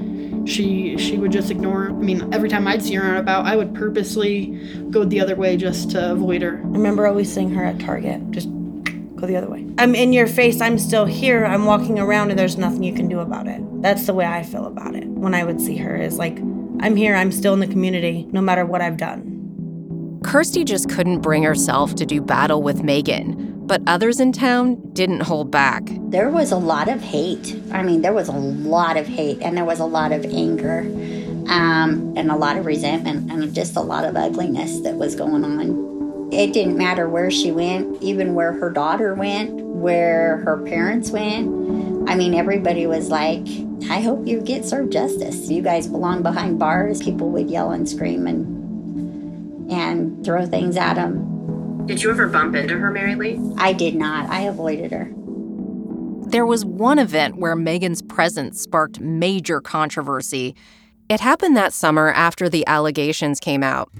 she 0.45 0.97
she 0.97 1.17
would 1.17 1.31
just 1.31 1.51
ignore. 1.51 1.89
I 1.89 1.91
mean, 1.91 2.33
every 2.33 2.49
time 2.49 2.67
I'd 2.67 2.81
see 2.81 2.95
her 2.95 3.03
out 3.03 3.19
about, 3.19 3.45
I 3.45 3.55
would 3.55 3.73
purposely 3.73 4.47
go 4.89 5.03
the 5.03 5.19
other 5.19 5.35
way 5.35 5.57
just 5.57 5.91
to 5.91 6.11
avoid 6.11 6.41
her. 6.41 6.57
I 6.57 6.67
remember 6.67 7.07
always 7.07 7.33
seeing 7.33 7.49
her 7.51 7.63
at 7.63 7.79
Target, 7.79 8.31
just 8.31 8.49
go 9.15 9.25
the 9.27 9.35
other 9.35 9.49
way. 9.49 9.65
I'm 9.77 9.95
in 9.95 10.13
your 10.13 10.27
face. 10.27 10.61
I'm 10.61 10.77
still 10.77 11.05
here. 11.05 11.45
I'm 11.45 11.65
walking 11.65 11.99
around, 11.99 12.29
and 12.29 12.39
there's 12.39 12.57
nothing 12.57 12.83
you 12.83 12.93
can 12.93 13.07
do 13.07 13.19
about 13.19 13.47
it. 13.47 13.61
That's 13.81 14.05
the 14.05 14.13
way 14.13 14.25
I 14.25 14.43
feel 14.43 14.65
about 14.65 14.95
it. 14.95 15.07
When 15.07 15.33
I 15.33 15.43
would 15.43 15.61
see 15.61 15.77
her, 15.77 15.95
is 15.95 16.17
like, 16.17 16.37
I'm 16.79 16.95
here. 16.95 17.15
I'm 17.15 17.31
still 17.31 17.53
in 17.53 17.59
the 17.59 17.67
community, 17.67 18.27
no 18.31 18.41
matter 18.41 18.65
what 18.65 18.81
I've 18.81 18.97
done. 18.97 20.19
Kirsty 20.23 20.63
just 20.63 20.89
couldn't 20.89 21.19
bring 21.19 21.43
herself 21.43 21.95
to 21.95 22.05
do 22.05 22.21
battle 22.21 22.63
with 22.63 22.81
Megan, 22.81 23.52
but 23.65 23.81
others 23.87 24.19
in 24.19 24.31
town 24.31 24.75
didn't 24.93 25.21
hold 25.21 25.51
back. 25.51 25.83
There 26.09 26.29
was 26.29 26.51
a 26.51 26.57
lot 26.57 26.89
of 26.89 27.01
hate. 27.01 27.59
I 27.71 27.83
mean, 27.83 28.01
there 28.01 28.13
was 28.13 28.27
a 28.27 28.33
lot 28.33 28.97
of 28.97 29.07
hate, 29.07 29.41
and 29.41 29.57
there 29.57 29.65
was 29.65 29.79
a 29.79 29.85
lot 29.85 30.11
of 30.11 30.25
anger, 30.25 30.79
um, 31.47 32.13
and 32.15 32.29
a 32.29 32.35
lot 32.35 32.57
of 32.57 32.65
resentment, 32.65 33.31
and 33.31 33.53
just 33.53 33.75
a 33.75 33.81
lot 33.81 34.05
of 34.05 34.15
ugliness 34.15 34.81
that 34.81 34.95
was 34.95 35.15
going 35.15 35.43
on. 35.43 36.29
It 36.31 36.53
didn't 36.53 36.77
matter 36.77 37.07
where 37.07 37.29
she 37.29 37.51
went, 37.51 38.01
even 38.01 38.33
where 38.33 38.53
her 38.53 38.69
daughter 38.69 39.13
went, 39.13 39.51
where 39.53 40.37
her 40.37 40.57
parents 40.65 41.11
went. 41.11 42.09
I 42.09 42.15
mean, 42.15 42.33
everybody 42.33 42.87
was 42.87 43.09
like, 43.09 43.47
I 43.89 44.01
hope 44.01 44.27
you 44.27 44.41
get 44.41 44.65
served 44.65 44.93
justice. 44.93 45.49
You 45.49 45.61
guys 45.61 45.87
belong 45.87 46.23
behind 46.23 46.57
bars. 46.59 47.01
People 47.01 47.29
would 47.29 47.49
yell 47.49 47.71
and 47.71 47.87
scream 47.87 48.27
and 48.27 49.71
and 49.71 50.23
throw 50.25 50.45
things 50.45 50.77
at 50.77 50.97
him. 50.97 51.32
Did 51.85 52.01
you 52.01 52.11
ever 52.11 52.27
bump 52.27 52.55
into 52.55 52.77
her, 52.77 52.91
Mary 52.91 53.15
Lee? 53.15 53.39
I 53.57 53.73
did 53.73 53.95
not. 53.95 54.29
I 54.29 54.41
avoided 54.41 54.91
her. 54.93 55.11
There 56.29 56.45
was 56.45 56.63
one 56.63 56.97
event 56.97 57.35
where 57.35 57.57
Megan's 57.57 58.01
presence 58.01 58.61
sparked 58.61 59.01
major 59.01 59.59
controversy. 59.59 60.55
It 61.09 61.19
happened 61.19 61.57
that 61.57 61.73
summer 61.73 62.13
after 62.13 62.47
the 62.47 62.65
allegations 62.67 63.41
came 63.41 63.63
out. 63.63 63.91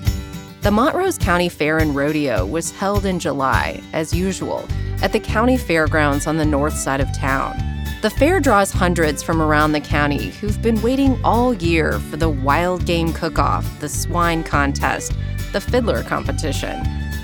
The 0.62 0.72
Montrose 0.72 1.18
County 1.18 1.50
Fair 1.50 1.78
and 1.78 1.94
Rodeo 1.94 2.46
was 2.46 2.72
held 2.72 3.06
in 3.06 3.20
July, 3.20 3.82
as 3.92 4.14
usual, 4.14 4.66
at 5.02 5.12
the 5.12 5.20
county 5.20 5.58
fairgrounds 5.58 6.26
on 6.26 6.38
the 6.38 6.46
north 6.46 6.78
side 6.78 7.02
of 7.02 7.14
town. 7.14 7.58
The 8.02 8.10
fair 8.10 8.40
draws 8.40 8.72
hundreds 8.72 9.22
from 9.22 9.42
around 9.42 9.74
the 9.74 9.82
county 9.82 10.30
who've 10.30 10.62
been 10.62 10.82
waiting 10.82 11.20
all 11.26 11.54
year 11.54 12.00
for 12.00 12.16
the 12.16 12.30
wild 12.30 12.86
game 12.86 13.12
cook 13.12 13.38
off, 13.38 13.82
the 13.82 13.90
swine 13.90 14.44
contest, 14.46 15.12
the 15.52 15.60
fiddler 15.60 16.04
competition. 16.04 16.82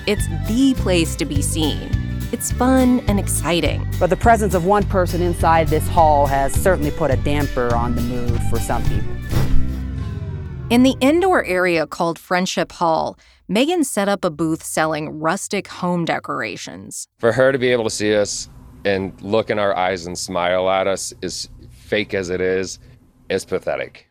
It's 0.10 0.28
the 0.48 0.74
place 0.74 1.16
to 1.18 1.24
be 1.24 1.40
seen. 1.40 1.88
It's 2.32 2.52
fun 2.52 3.02
and 3.02 3.20
exciting. 3.20 3.88
But 4.00 4.10
the 4.10 4.16
presence 4.16 4.56
of 4.56 4.66
one 4.66 4.82
person 4.82 5.22
inside 5.22 5.68
this 5.68 5.88
hall 5.88 6.26
has 6.26 6.52
certainly 6.52 6.90
put 6.90 7.12
a 7.12 7.18
damper 7.18 7.76
on 7.76 7.94
the 7.94 8.02
mood 8.02 8.42
for 8.50 8.58
some 8.58 8.84
people. 8.86 9.16
In 10.72 10.82
the 10.82 10.96
indoor 11.00 11.46
area 11.46 11.86
called 11.86 12.18
Friendship 12.18 12.72
Hall, 12.72 13.20
Megan 13.48 13.84
set 13.84 14.10
up 14.10 14.26
a 14.26 14.32
booth 14.32 14.64
selling 14.64 15.20
rustic 15.20 15.68
home 15.68 16.06
decorations. 16.06 17.08
For 17.20 17.32
her 17.32 17.52
to 17.52 17.60
be 17.60 17.68
able 17.68 17.84
to 17.84 17.92
see 17.92 18.16
us 18.16 18.50
and 18.86 19.14
look 19.22 19.52
in 19.52 19.60
our 19.60 19.78
eyes 19.78 20.08
and 20.08 20.18
smile 20.18 20.72
at 20.72 20.88
us, 20.88 21.14
as 21.22 21.50
fake 21.70 22.16
as 22.16 22.32
it 22.32 22.42
is, 22.42 22.80
is 23.30 23.46
pathetic. 23.46 24.10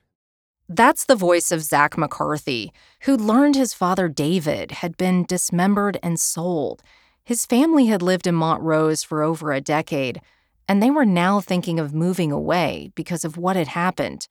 That's 0.68 1.06
the 1.06 1.16
voice 1.16 1.50
of 1.50 1.62
Zach 1.62 1.98
McCarthy, 1.98 2.72
who 3.02 3.16
learned 3.16 3.56
his 3.56 3.74
father 3.74 4.08
David 4.08 4.70
had 4.72 4.96
been 4.96 5.24
dismembered 5.24 5.98
and 6.02 6.18
sold. 6.18 6.82
His 7.24 7.46
family 7.46 7.86
had 7.86 8.02
lived 8.02 8.26
in 8.26 8.34
Montrose 8.34 9.02
for 9.02 9.22
over 9.22 9.52
a 9.52 9.60
decade, 9.60 10.20
and 10.68 10.82
they 10.82 10.90
were 10.90 11.04
now 11.04 11.40
thinking 11.40 11.78
of 11.78 11.94
moving 11.94 12.32
away 12.32 12.90
because 12.94 13.24
of 13.24 13.36
what 13.36 13.56
had 13.56 13.68
happened. 13.68 14.26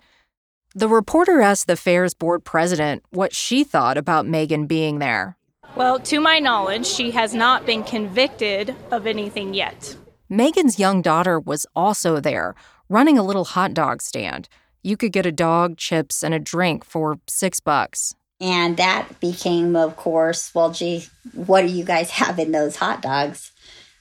The 0.76 0.90
reporter 0.90 1.42
asked 1.42 1.68
the 1.68 1.76
fair's 1.76 2.14
board 2.14 2.44
president 2.44 3.04
what 3.10 3.34
she 3.34 3.64
thought 3.64 3.98
about 3.98 4.28
Megan 4.28 4.68
being 4.68 5.00
there. 5.00 5.38
Well, 5.76 6.00
to 6.00 6.20
my 6.20 6.40
knowledge, 6.40 6.86
she 6.86 7.12
has 7.12 7.34
not 7.34 7.66
been 7.66 7.84
convicted 7.84 8.76
of 8.92 9.08
anything 9.08 9.54
yet. 9.54 9.96
Megan's 10.30 10.80
young 10.80 11.02
daughter 11.02 11.40
was 11.40 11.66
also 11.76 12.20
there, 12.20 12.56
running 12.90 13.18
a 13.18 13.24
little 13.24 13.46
hot 13.46 13.74
dog 13.74 14.02
stand 14.02 14.50
you 14.88 14.96
could 14.96 15.12
get 15.12 15.26
a 15.26 15.34
dog, 15.34 15.78
chips, 15.78 16.24
and 16.24 16.34
a 16.34 16.40
drink 16.40 16.86
for 16.86 17.20
six 17.28 17.60
bucks. 17.60 18.16
And 18.40 18.78
that 18.78 19.20
became, 19.20 19.76
of 19.76 19.96
course, 19.96 20.54
well, 20.54 20.72
gee, 20.72 21.08
what 21.34 21.62
do 21.62 21.68
you 21.68 21.84
guys 21.84 22.10
have 22.22 22.40
in 22.40 22.52
those 22.52 22.76
hot 22.76 23.02
dogs? 23.02 23.52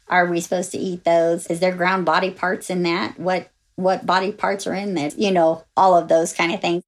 Are 0.09 0.27
we 0.27 0.41
supposed 0.41 0.71
to 0.73 0.79
eat 0.79 1.05
those? 1.05 1.47
Is 1.47 1.61
there 1.61 1.75
ground 1.75 2.05
body 2.05 2.31
parts 2.31 2.71
in 2.71 2.83
that? 2.85 3.19
What 3.19 3.51
what 3.75 4.07
body 4.07 4.33
parts 4.33 4.67
are 4.67 4.75
in 4.75 4.95
there? 4.95 5.11
You 5.17 5.31
know, 5.33 5.65
all 5.77 5.97
of 5.97 6.09
those 6.09 6.33
kind 6.33 6.53
of 6.55 6.61
things. 6.61 6.83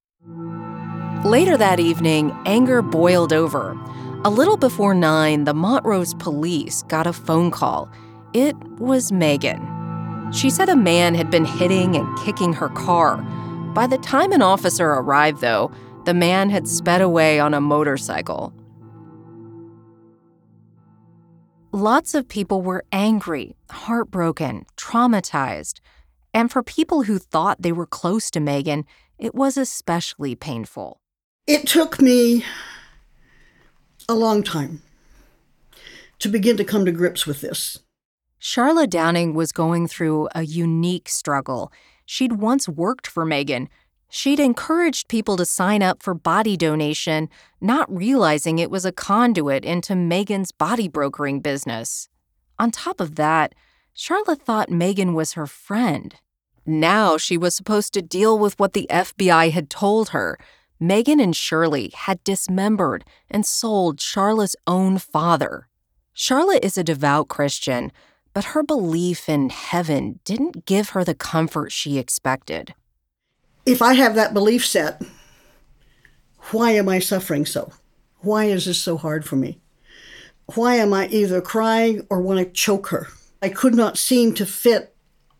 Later 1.25 1.57
that 1.57 1.79
evening, 1.79 2.35
anger 2.45 2.81
boiled 2.81 3.33
over. 3.33 3.77
A 4.23 4.29
little 4.29 4.57
before 4.57 4.93
nine, 4.93 5.43
the 5.43 5.53
Montrose 5.53 6.13
police 6.15 6.81
got 6.83 7.05
a 7.05 7.13
phone 7.13 7.51
call. 7.51 7.89
It 8.33 8.55
was 8.79 9.11
Megan. 9.11 10.31
She 10.31 10.49
said 10.49 10.69
a 10.69 10.75
man 10.75 11.15
had 11.15 11.29
been 11.29 11.45
hitting 11.45 11.95
and 11.95 12.17
kicking 12.19 12.53
her 12.53 12.69
car. 12.69 13.17
By 13.73 13.85
the 13.87 13.97
time 13.97 14.31
an 14.31 14.41
officer 14.41 14.87
arrived, 14.87 15.41
though, 15.41 15.71
the 16.05 16.13
man 16.13 16.49
had 16.49 16.67
sped 16.67 17.01
away 17.01 17.39
on 17.39 17.53
a 17.53 17.61
motorcycle. 17.61 18.53
Lots 21.71 22.15
of 22.15 22.27
people 22.27 22.61
were 22.61 22.83
angry, 22.91 23.55
heartbroken, 23.69 24.65
traumatized. 24.75 25.79
And 26.33 26.51
for 26.51 26.63
people 26.63 27.03
who 27.03 27.19
thought 27.19 27.61
they 27.61 27.71
were 27.71 27.85
close 27.85 28.31
to 28.31 28.39
Megan, 28.39 28.85
it 29.17 29.35
was 29.35 29.57
especially 29.57 30.35
painful. 30.35 30.99
It 31.45 31.67
took 31.67 32.01
me 32.01 32.43
a 34.07 34.15
long 34.15 34.43
time 34.43 34.81
to 36.19 36.29
begin 36.29 36.57
to 36.57 36.63
come 36.63 36.85
to 36.85 36.91
grips 36.91 37.25
with 37.27 37.41
this. 37.41 37.79
Charla 38.41 38.89
Downing 38.89 39.33
was 39.33 39.51
going 39.51 39.87
through 39.87 40.29
a 40.33 40.43
unique 40.43 41.09
struggle 41.09 41.71
She'd 42.09 42.41
once 42.41 42.67
worked 42.67 43.05
for 43.05 43.23
Megan. 43.23 43.69
She'd 44.09 44.39
encouraged 44.39 45.07
people 45.07 45.37
to 45.37 45.45
sign 45.45 45.83
up 45.83 46.01
for 46.01 46.15
body 46.15 46.57
donation, 46.57 47.29
not 47.61 47.95
realizing 47.95 48.57
it 48.57 48.71
was 48.71 48.83
a 48.83 48.91
conduit 48.91 49.63
into 49.63 49.95
Megan's 49.95 50.51
body 50.51 50.87
brokering 50.87 51.41
business. 51.41 52.09
On 52.57 52.71
top 52.71 52.99
of 52.99 53.15
that, 53.15 53.53
Charlotte 53.93 54.41
thought 54.41 54.71
Megan 54.71 55.13
was 55.13 55.33
her 55.33 55.45
friend. 55.45 56.15
Now 56.65 57.17
she 57.17 57.37
was 57.37 57.55
supposed 57.55 57.93
to 57.93 58.01
deal 58.01 58.37
with 58.37 58.57
what 58.59 58.73
the 58.73 58.87
FBI 58.89 59.51
had 59.51 59.69
told 59.69 60.09
her. 60.09 60.39
Megan 60.79 61.19
and 61.19 61.35
Shirley 61.35 61.91
had 61.93 62.23
dismembered 62.23 63.05
and 63.29 63.45
sold 63.45 64.01
Charlotte's 64.01 64.55
own 64.65 64.97
father. 64.97 65.67
Charlotte 66.13 66.65
is 66.65 66.77
a 66.77 66.83
devout 66.83 67.27
Christian, 67.27 67.91
but 68.33 68.45
her 68.45 68.63
belief 68.63 69.29
in 69.29 69.49
heaven 69.49 70.19
didn't 70.23 70.65
give 70.65 70.89
her 70.89 71.03
the 71.03 71.15
comfort 71.15 71.71
she 71.71 71.97
expected. 71.97 72.73
If 73.69 73.83
I 73.83 73.93
have 73.93 74.15
that 74.15 74.33
belief 74.33 74.65
set, 74.65 74.99
why 76.49 76.71
am 76.71 76.89
I 76.89 76.97
suffering 76.97 77.45
so? 77.45 77.71
Why 78.21 78.45
is 78.45 78.65
this 78.65 78.81
so 78.81 78.97
hard 78.97 79.25
for 79.25 79.35
me? 79.35 79.59
Why 80.55 80.77
am 80.77 80.91
I 80.91 81.07
either 81.09 81.39
crying 81.39 82.07
or 82.09 82.19
want 82.19 82.39
to 82.39 82.51
choke 82.51 82.87
her? 82.87 83.09
I 83.43 83.49
could 83.49 83.75
not 83.75 83.99
seem 83.99 84.33
to 84.33 84.45
fit 84.47 84.95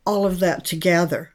all 0.06 0.28
of 0.28 0.40
that 0.42 0.64
together. 0.64 1.34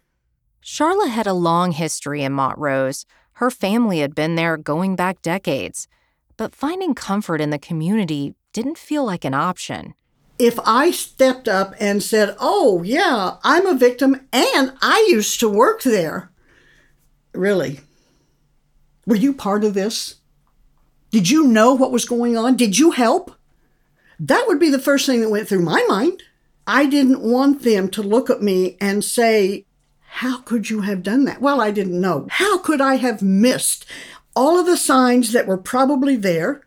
Charla 0.62 1.08
had 1.08 1.26
a 1.26 1.32
long 1.32 1.72
history 1.72 2.22
in 2.22 2.32
Montrose. 2.32 3.06
Her 3.34 3.50
family 3.50 3.98
had 3.98 4.14
been 4.14 4.36
there 4.36 4.56
going 4.56 4.94
back 4.94 5.20
decades. 5.20 5.88
But 6.36 6.54
finding 6.54 6.94
comfort 6.94 7.40
in 7.40 7.50
the 7.50 7.58
community 7.58 8.36
didn't 8.52 8.78
feel 8.78 9.04
like 9.04 9.24
an 9.24 9.34
option 9.34 9.94
if 10.36 10.58
I 10.64 10.90
stepped 10.90 11.46
up 11.46 11.74
and 11.78 12.02
said, 12.02 12.34
Oh, 12.40 12.82
yeah, 12.82 13.36
I'm 13.44 13.66
a 13.66 13.76
victim 13.76 14.26
and 14.32 14.72
I 14.80 15.06
used 15.08 15.38
to 15.40 15.48
work 15.48 15.82
there, 15.82 16.32
really? 17.34 17.80
Were 19.06 19.16
you 19.16 19.32
part 19.34 19.64
of 19.64 19.74
this? 19.74 20.16
Did 21.10 21.30
you 21.30 21.46
know 21.46 21.74
what 21.74 21.92
was 21.92 22.04
going 22.04 22.36
on? 22.36 22.56
Did 22.56 22.78
you 22.78 22.90
help? 22.90 23.32
That 24.18 24.44
would 24.46 24.58
be 24.58 24.70
the 24.70 24.78
first 24.78 25.06
thing 25.06 25.20
that 25.20 25.30
went 25.30 25.48
through 25.48 25.62
my 25.62 25.84
mind. 25.88 26.22
I 26.66 26.86
didn't 26.86 27.20
want 27.20 27.62
them 27.62 27.88
to 27.90 28.02
look 28.02 28.30
at 28.30 28.42
me 28.42 28.76
and 28.80 29.04
say, 29.04 29.66
How 30.06 30.38
could 30.38 30.70
you 30.70 30.80
have 30.80 31.02
done 31.02 31.24
that? 31.24 31.40
Well, 31.40 31.60
I 31.60 31.70
didn't 31.70 32.00
know. 32.00 32.26
How 32.30 32.58
could 32.58 32.80
I 32.80 32.96
have 32.96 33.22
missed 33.22 33.84
all 34.34 34.58
of 34.58 34.66
the 34.66 34.76
signs 34.76 35.32
that 35.32 35.46
were 35.46 35.58
probably 35.58 36.16
there? 36.16 36.66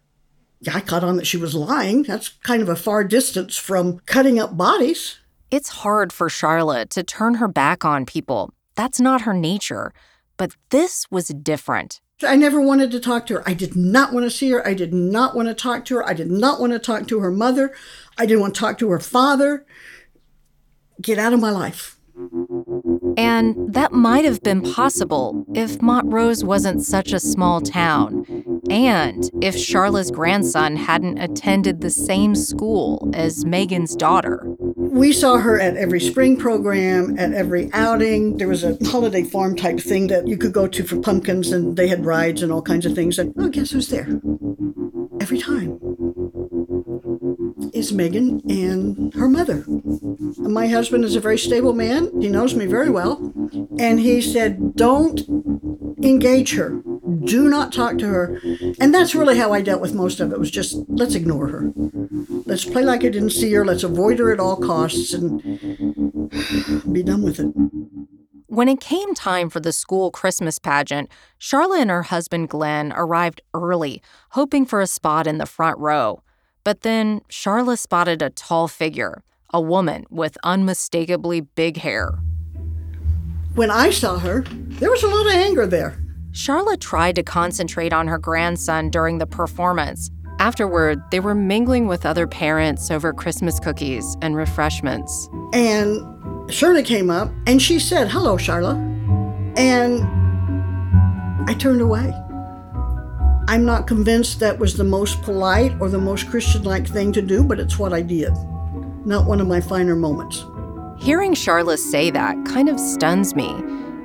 I 0.71 0.81
caught 0.81 1.03
on 1.03 1.17
that 1.17 1.27
she 1.27 1.37
was 1.37 1.55
lying. 1.55 2.03
That's 2.03 2.29
kind 2.29 2.61
of 2.61 2.69
a 2.69 2.75
far 2.75 3.03
distance 3.03 3.57
from 3.57 3.99
cutting 4.05 4.39
up 4.39 4.57
bodies. 4.57 5.19
It's 5.49 5.69
hard 5.69 6.11
for 6.11 6.29
Charlotte 6.29 6.89
to 6.91 7.03
turn 7.03 7.35
her 7.35 7.47
back 7.47 7.85
on 7.85 8.05
people. 8.05 8.51
That's 8.75 8.99
not 8.99 9.21
her 9.21 9.33
nature. 9.33 9.93
But 10.37 10.55
this 10.69 11.05
was 11.09 11.27
different. 11.27 11.99
I 12.23 12.35
never 12.35 12.59
wanted 12.59 12.89
to 12.91 12.99
talk 12.99 13.27
to 13.27 13.35
her. 13.35 13.43
I 13.45 13.53
did 13.53 13.75
not 13.75 14.11
want 14.13 14.25
to 14.25 14.31
see 14.31 14.49
her. 14.51 14.67
I 14.67 14.73
did 14.73 14.93
not 14.93 15.35
want 15.35 15.49
to 15.49 15.53
talk 15.53 15.85
to 15.85 15.95
her. 15.95 16.07
I 16.07 16.13
did 16.13 16.31
not 16.31 16.59
want 16.59 16.73
to 16.73 16.79
talk 16.79 17.07
to 17.07 17.19
her 17.19 17.31
mother. 17.31 17.75
I 18.17 18.25
didn't 18.25 18.41
want 18.41 18.55
to 18.55 18.59
talk 18.59 18.77
to 18.79 18.89
her 18.89 18.99
father. 18.99 19.65
Get 20.99 21.19
out 21.19 21.33
of 21.33 21.39
my 21.39 21.51
life. 21.51 21.97
And 23.17 23.71
that 23.73 23.91
might 23.91 24.25
have 24.25 24.41
been 24.41 24.63
possible 24.63 25.45
if 25.53 25.79
Montrose 25.83 26.43
wasn't 26.43 26.81
such 26.81 27.13
a 27.13 27.19
small 27.19 27.61
town, 27.61 28.25
and 28.71 29.29
if 29.39 29.55
Charla's 29.55 30.09
grandson 30.09 30.77
hadn't 30.77 31.19
attended 31.19 31.81
the 31.81 31.91
same 31.91 32.33
school 32.33 33.11
as 33.13 33.45
Megan's 33.45 33.95
daughter. 33.95 34.56
We 34.97 35.13
saw 35.13 35.37
her 35.37 35.59
at 35.59 35.77
every 35.77 35.99
spring 35.99 36.37
program, 36.37 37.19
at 37.19 37.31
every 37.31 37.71
outing. 37.71 38.37
There 38.37 38.47
was 38.47 38.63
a 38.63 38.75
holiday 38.87 39.23
farm 39.23 39.55
type 39.55 39.79
thing 39.79 40.07
that 40.07 40.27
you 40.27 40.37
could 40.37 40.53
go 40.53 40.67
to 40.67 40.83
for 40.83 40.99
pumpkins, 40.99 41.51
and 41.51 41.77
they 41.77 41.87
had 41.87 42.03
rides 42.03 42.41
and 42.41 42.51
all 42.51 42.63
kinds 42.63 42.83
of 42.87 42.95
things. 42.95 43.19
And 43.19 43.31
oh, 43.37 43.47
guess 43.49 43.69
who's 43.69 43.89
there? 43.89 44.07
Every 45.21 45.37
time 45.37 45.79
is 47.73 47.93
Megan 47.93 48.41
and 48.49 49.13
her 49.13 49.29
mother. 49.29 49.63
My 50.39 50.67
husband 50.67 51.05
is 51.05 51.15
a 51.15 51.19
very 51.19 51.37
stable 51.37 51.73
man. 51.73 52.09
He 52.19 52.27
knows 52.27 52.55
me 52.55 52.65
very 52.65 52.89
well. 52.89 53.17
And 53.77 53.99
he 53.99 54.19
said, 54.19 54.75
Don't 54.75 55.21
engage 56.01 56.55
her. 56.55 56.81
Do 57.23 57.49
not 57.49 57.71
talk 57.71 57.99
to 57.99 58.07
her. 58.07 58.41
And 58.79 58.93
that's 58.95 59.13
really 59.13 59.37
how 59.37 59.53
I 59.53 59.61
dealt 59.61 59.81
with 59.81 59.93
most 59.93 60.19
of 60.19 60.31
it 60.31 60.39
was 60.39 60.49
just 60.49 60.75
let's 60.87 61.13
ignore 61.13 61.49
her. 61.49 61.71
Let's 62.47 62.63
play 62.63 62.81
like 62.81 63.03
I 63.03 63.09
didn't 63.09 63.31
see 63.31 63.51
her. 63.53 63.65
Let's 63.65 63.83
avoid 63.83 64.19
her 64.19 64.31
at 64.31 64.39
all 64.39 64.55
costs 64.55 65.13
and 65.13 65.41
be 66.93 67.03
done 67.03 67.21
with 67.21 67.41
it. 67.41 67.53
When 68.45 68.69
it 68.69 68.79
came 68.79 69.13
time 69.13 69.49
for 69.49 69.59
the 69.59 69.73
school 69.73 70.11
Christmas 70.11 70.57
pageant, 70.57 71.11
Charla 71.41 71.81
and 71.81 71.89
her 71.89 72.03
husband 72.03 72.47
Glenn 72.47 72.93
arrived 72.95 73.41
early, 73.53 74.01
hoping 74.31 74.65
for 74.65 74.79
a 74.79 74.87
spot 74.87 75.27
in 75.27 75.39
the 75.39 75.45
front 75.45 75.77
row. 75.77 76.23
But 76.63 76.83
then 76.83 77.19
Charla 77.29 77.77
spotted 77.77 78.21
a 78.21 78.29
tall 78.29 78.69
figure, 78.69 79.23
a 79.53 79.59
woman 79.59 80.05
with 80.09 80.37
unmistakably 80.41 81.41
big 81.41 81.77
hair. 81.77 82.17
When 83.55 83.69
I 83.69 83.89
saw 83.89 84.19
her, 84.19 84.45
there 84.47 84.89
was 84.89 85.03
a 85.03 85.07
lot 85.07 85.27
of 85.27 85.33
anger 85.33 85.67
there. 85.67 86.01
Charla 86.31 86.79
tried 86.79 87.15
to 87.15 87.23
concentrate 87.23 87.91
on 87.91 88.07
her 88.07 88.17
grandson 88.17 88.89
during 88.89 89.17
the 89.17 89.27
performance. 89.27 90.11
Afterward, 90.39 91.01
they 91.09 91.19
were 91.19 91.33
mingling 91.33 91.87
with 91.87 92.05
other 92.05 92.27
parents 92.27 92.91
over 92.91 93.11
Christmas 93.11 93.59
cookies 93.59 94.15
and 94.21 94.35
refreshments. 94.35 95.29
And 95.51 96.51
Shirley 96.51 96.83
came 96.83 97.09
up 97.09 97.31
and 97.47 97.61
she 97.61 97.79
said, 97.79 98.07
Hello, 98.07 98.37
Charla. 98.37 98.75
And 99.57 100.03
I 101.49 101.53
turned 101.55 101.81
away. 101.81 102.13
I'm 103.49 103.65
not 103.65 103.87
convinced 103.87 104.39
that 104.41 104.59
was 104.59 104.75
the 104.75 104.83
most 104.83 105.21
polite 105.23 105.73
or 105.79 105.89
the 105.89 105.97
most 105.97 106.29
Christian 106.29 106.63
like 106.63 106.85
thing 106.85 107.11
to 107.13 107.21
do, 107.21 107.43
but 107.43 107.59
it's 107.59 107.79
what 107.79 107.93
I 107.93 108.01
did. 108.01 108.33
Not 109.05 109.25
one 109.25 109.39
of 109.39 109.47
my 109.47 109.61
finer 109.61 109.95
moments. 109.95 110.45
Hearing 110.99 111.33
Charla 111.33 111.77
say 111.77 112.11
that 112.11 112.35
kind 112.45 112.69
of 112.69 112.79
stuns 112.79 113.35
me. 113.35 113.55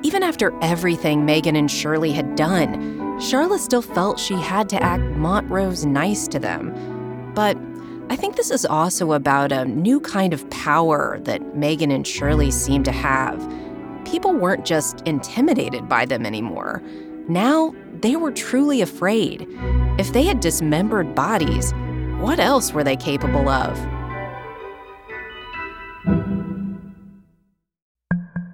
Even 0.03 0.23
after 0.23 0.57
everything 0.63 1.27
Megan 1.27 1.57
and 1.57 1.71
Shirley 1.71 2.13
had 2.13 2.37
done, 2.37 3.02
Charla 3.19 3.59
still 3.59 3.83
felt 3.83 4.19
she 4.19 4.35
had 4.35 4.69
to 4.71 4.83
act 4.83 5.03
Montrose 5.17 5.87
nice 5.87 6.27
to 6.29 6.39
them. 6.39 6.73
But 7.35 7.57
I 8.11 8.17
think 8.17 8.37
this 8.37 8.51
is 8.51 8.67
also 8.67 9.13
about 9.13 9.53
a 9.53 9.65
new 9.65 10.01
kind 10.01 10.35
of 10.35 10.49
power 10.51 11.19
that 11.23 11.57
Megan 11.57 11.91
and 11.91 12.07
Shirley 12.07 12.51
seem 12.51 12.83
to 12.83 12.93
have. 12.93 13.39
People 14.05 14.33
weren't 14.35 14.67
just 14.67 15.01
intimidated 15.03 15.89
by 15.89 16.05
them 16.05 16.27
anymore. 16.27 16.83
Now 17.29 17.75
they 18.01 18.17
were 18.17 18.33
truly 18.33 18.83
afraid. 18.83 19.47
If 19.99 20.13
they 20.13 20.25
had 20.25 20.41
dismembered 20.41 21.15
bodies, 21.15 21.73
what 22.19 22.39
else 22.41 22.73
were 22.73 22.85
they 22.85 22.97
capable 22.97 23.49
of? 23.49 23.79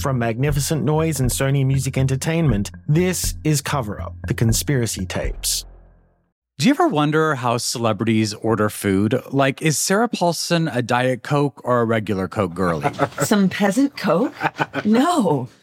From 0.00 0.18
Magnificent 0.18 0.82
Noise 0.82 1.20
and 1.20 1.28
Sony 1.28 1.66
Music 1.66 1.98
Entertainment, 1.98 2.70
this 2.88 3.34
is 3.44 3.60
Cover 3.60 4.00
Up 4.00 4.14
The 4.28 4.32
Conspiracy 4.32 5.04
Tapes. 5.04 5.66
Do 6.56 6.68
you 6.68 6.70
ever 6.70 6.88
wonder 6.88 7.34
how 7.34 7.58
celebrities 7.58 8.32
order 8.32 8.70
food? 8.70 9.22
Like, 9.30 9.60
is 9.60 9.78
Sarah 9.78 10.08
Paulson 10.08 10.68
a 10.68 10.80
Diet 10.80 11.22
Coke 11.22 11.60
or 11.64 11.82
a 11.82 11.84
regular 11.84 12.28
Coke 12.28 12.54
girlie? 12.54 12.90
Some 13.24 13.50
peasant 13.50 13.94
Coke? 13.94 14.32
No. 14.86 15.50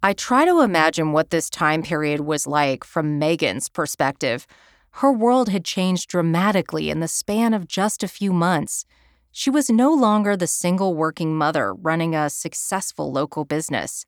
I 0.00 0.12
try 0.12 0.44
to 0.44 0.60
imagine 0.60 1.10
what 1.10 1.30
this 1.30 1.50
time 1.50 1.82
period 1.82 2.20
was 2.20 2.46
like 2.46 2.84
from 2.84 3.18
Megan's 3.18 3.68
perspective. 3.68 4.46
Her 4.92 5.10
world 5.10 5.48
had 5.48 5.64
changed 5.64 6.08
dramatically 6.08 6.88
in 6.88 7.00
the 7.00 7.08
span 7.08 7.52
of 7.52 7.66
just 7.66 8.04
a 8.04 8.08
few 8.08 8.32
months. 8.32 8.84
She 9.32 9.50
was 9.50 9.68
no 9.68 9.92
longer 9.92 10.36
the 10.36 10.46
single 10.46 10.94
working 10.94 11.34
mother 11.36 11.74
running 11.74 12.14
a 12.14 12.30
successful 12.30 13.10
local 13.10 13.44
business. 13.44 14.06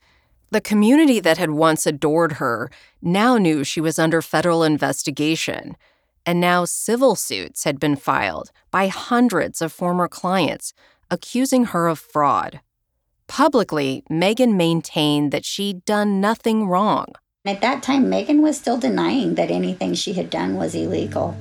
The 0.53 0.61
community 0.61 1.19
that 1.19 1.39
had 1.39 1.51
once 1.51 1.87
adored 1.87 2.35
her 2.35 2.71
now 3.03 3.37
knew 3.37 3.65
she 3.65 3.81
was 3.81 3.99
under 3.99 4.23
federal 4.23 4.63
investigation. 4.63 5.77
And 6.25 6.41
now 6.41 6.67
civil 6.67 7.17
suits 7.17 7.65
had 7.65 7.81
been 7.81 7.97
filed 7.97 8.53
by 8.71 8.87
hundreds 8.87 9.61
of 9.61 9.73
former 9.73 10.07
clients 10.07 10.73
accusing 11.11 11.65
her 11.67 11.89
of 11.89 11.99
fraud. 11.99 12.61
Publicly, 13.31 14.03
Megan 14.11 14.57
maintained 14.57 15.31
that 15.31 15.45
she'd 15.45 15.85
done 15.85 16.21
nothing 16.21 16.67
wrong. 16.67 17.07
At 17.47 17.61
that 17.61 17.81
time, 17.81 18.11
Megan 18.11 18.43
was 18.43 18.59
still 18.59 18.77
denying 18.77 19.37
that 19.37 19.53
anything 19.53 19.95
she 19.95 20.15
had 20.15 20.31
done 20.31 20.57
was 20.57 20.75
illegal. 20.75 21.37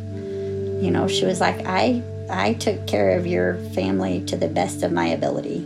You 0.84 0.92
know, 0.92 1.08
she 1.08 1.26
was 1.26 1.42
like, 1.42 1.66
I, 1.66 2.04
I 2.30 2.54
took 2.54 2.86
care 2.86 3.18
of 3.18 3.26
your 3.26 3.56
family 3.74 4.24
to 4.26 4.38
the 4.38 4.48
best 4.48 4.84
of 4.84 4.92
my 4.92 5.08
ability. 5.08 5.66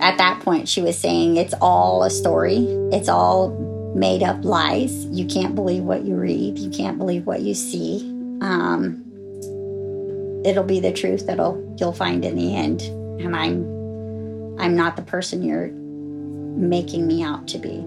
At 0.00 0.18
that 0.18 0.42
point, 0.42 0.68
she 0.68 0.82
was 0.82 0.98
saying, 0.98 1.38
It's 1.38 1.54
all 1.62 2.02
a 2.02 2.10
story, 2.10 2.58
it's 2.92 3.08
all 3.08 3.48
made 3.96 4.22
up 4.22 4.44
lies. 4.44 5.06
You 5.06 5.24
can't 5.24 5.54
believe 5.54 5.82
what 5.82 6.04
you 6.04 6.14
read, 6.14 6.58
you 6.58 6.68
can't 6.68 6.98
believe 6.98 7.24
what 7.24 7.40
you 7.40 7.54
see. 7.54 8.00
Um, 8.42 9.02
it'll 10.44 10.62
be 10.62 10.78
the 10.78 10.92
truth 10.92 11.26
that'll 11.26 11.74
you'll 11.80 11.94
find 11.94 12.22
in 12.22 12.36
the 12.36 12.54
end. 12.54 12.82
And 13.18 13.34
I'm 13.34 13.77
I'm 14.58 14.74
not 14.74 14.96
the 14.96 15.02
person 15.02 15.42
you're 15.42 15.68
making 16.58 17.06
me 17.06 17.22
out 17.22 17.46
to 17.48 17.58
be. 17.58 17.84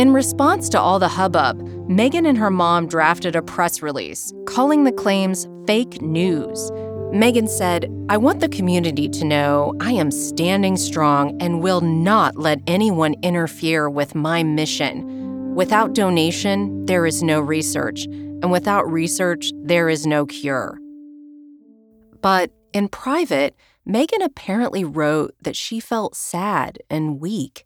In 0.00 0.12
response 0.12 0.68
to 0.70 0.80
all 0.80 0.98
the 0.98 1.08
hubbub, 1.08 1.60
Megan 1.88 2.26
and 2.26 2.36
her 2.36 2.50
mom 2.50 2.86
drafted 2.86 3.34
a 3.34 3.42
press 3.42 3.80
release 3.80 4.32
calling 4.46 4.84
the 4.84 4.92
claims 4.92 5.48
fake 5.66 6.02
news. 6.02 6.70
Megan 7.12 7.48
said, 7.48 7.90
I 8.08 8.16
want 8.16 8.40
the 8.40 8.48
community 8.48 9.08
to 9.08 9.24
know 9.24 9.74
I 9.80 9.92
am 9.92 10.10
standing 10.10 10.76
strong 10.76 11.40
and 11.40 11.62
will 11.62 11.80
not 11.80 12.36
let 12.36 12.60
anyone 12.66 13.14
interfere 13.22 13.88
with 13.88 14.14
my 14.14 14.42
mission. 14.42 15.54
Without 15.54 15.94
donation, 15.94 16.84
there 16.84 17.06
is 17.06 17.22
no 17.22 17.40
research, 17.40 18.04
and 18.04 18.50
without 18.50 18.90
research, 18.90 19.50
there 19.62 19.88
is 19.88 20.06
no 20.06 20.26
cure. 20.26 20.78
But 22.20 22.50
in 22.74 22.88
private, 22.88 23.56
Megan 23.88 24.20
apparently 24.20 24.84
wrote 24.84 25.36
that 25.40 25.54
she 25.54 25.78
felt 25.78 26.16
sad 26.16 26.80
and 26.90 27.20
weak. 27.20 27.64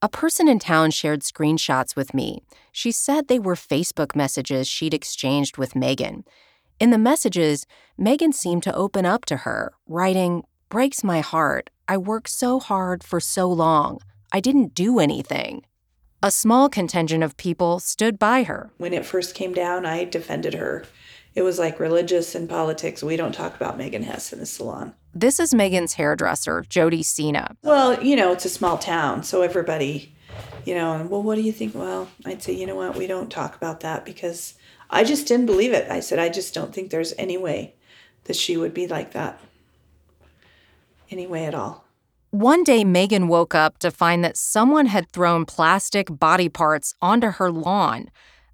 A 0.00 0.08
person 0.08 0.46
in 0.46 0.60
town 0.60 0.92
shared 0.92 1.22
screenshots 1.22 1.96
with 1.96 2.14
me. 2.14 2.44
She 2.70 2.92
said 2.92 3.26
they 3.26 3.40
were 3.40 3.56
Facebook 3.56 4.14
messages 4.14 4.68
she'd 4.68 4.94
exchanged 4.94 5.58
with 5.58 5.74
Megan. 5.74 6.24
In 6.78 6.90
the 6.90 6.98
messages, 6.98 7.66
Megan 7.98 8.32
seemed 8.32 8.62
to 8.62 8.74
open 8.74 9.04
up 9.04 9.24
to 9.24 9.38
her, 9.38 9.72
writing, 9.88 10.44
Breaks 10.68 11.02
my 11.02 11.18
heart. 11.18 11.68
I 11.88 11.96
worked 11.96 12.30
so 12.30 12.60
hard 12.60 13.02
for 13.02 13.18
so 13.18 13.48
long. 13.48 13.98
I 14.32 14.38
didn't 14.38 14.72
do 14.72 15.00
anything. 15.00 15.66
A 16.22 16.30
small 16.30 16.68
contingent 16.68 17.24
of 17.24 17.36
people 17.36 17.80
stood 17.80 18.20
by 18.20 18.44
her. 18.44 18.70
When 18.78 18.92
it 18.92 19.04
first 19.04 19.34
came 19.34 19.52
down, 19.52 19.84
I 19.84 20.04
defended 20.04 20.54
her. 20.54 20.84
It 21.34 21.42
was 21.42 21.58
like 21.58 21.80
religious 21.80 22.36
and 22.36 22.48
politics. 22.48 23.02
We 23.02 23.16
don't 23.16 23.32
talk 23.32 23.56
about 23.56 23.76
Megan 23.76 24.04
Hess 24.04 24.32
in 24.32 24.38
the 24.38 24.46
salon. 24.46 24.94
This 25.14 25.40
is 25.40 25.52
Megan's 25.52 25.94
hairdresser, 25.94 26.64
Jody 26.68 27.02
Cena. 27.02 27.56
Well, 27.62 28.02
you 28.02 28.14
know, 28.14 28.32
it's 28.32 28.44
a 28.44 28.50
small 28.50 28.78
town, 28.78 29.24
so 29.24 29.42
everybody, 29.42 30.14
you 30.64 30.74
know, 30.74 30.92
and 30.92 31.10
well, 31.10 31.22
what 31.22 31.34
do 31.34 31.42
you 31.42 31.52
think? 31.52 31.74
Well, 31.74 32.08
I'd 32.24 32.42
say, 32.42 32.52
you 32.52 32.66
know 32.66 32.76
what, 32.76 32.96
we 32.96 33.06
don't 33.06 33.30
talk 33.30 33.56
about 33.56 33.80
that 33.80 34.04
because 34.04 34.54
I 34.88 35.02
just 35.02 35.26
didn't 35.26 35.46
believe 35.46 35.72
it. 35.72 35.90
I 35.90 36.00
said, 36.00 36.18
I 36.18 36.28
just 36.28 36.54
don't 36.54 36.72
think 36.72 36.90
there's 36.90 37.12
any 37.18 37.36
way 37.36 37.74
that 38.24 38.36
she 38.36 38.56
would 38.56 38.72
be 38.72 38.86
like 38.86 39.12
that. 39.12 39.40
Any 41.10 41.26
way 41.26 41.44
at 41.44 41.54
all. 41.54 41.84
One 42.30 42.62
day, 42.62 42.84
Megan 42.84 43.26
woke 43.26 43.56
up 43.56 43.78
to 43.78 43.90
find 43.90 44.24
that 44.24 44.36
someone 44.36 44.86
had 44.86 45.10
thrown 45.10 45.44
plastic 45.44 46.06
body 46.20 46.48
parts 46.48 46.94
onto 47.02 47.30
her 47.32 47.50
lawn 47.50 48.10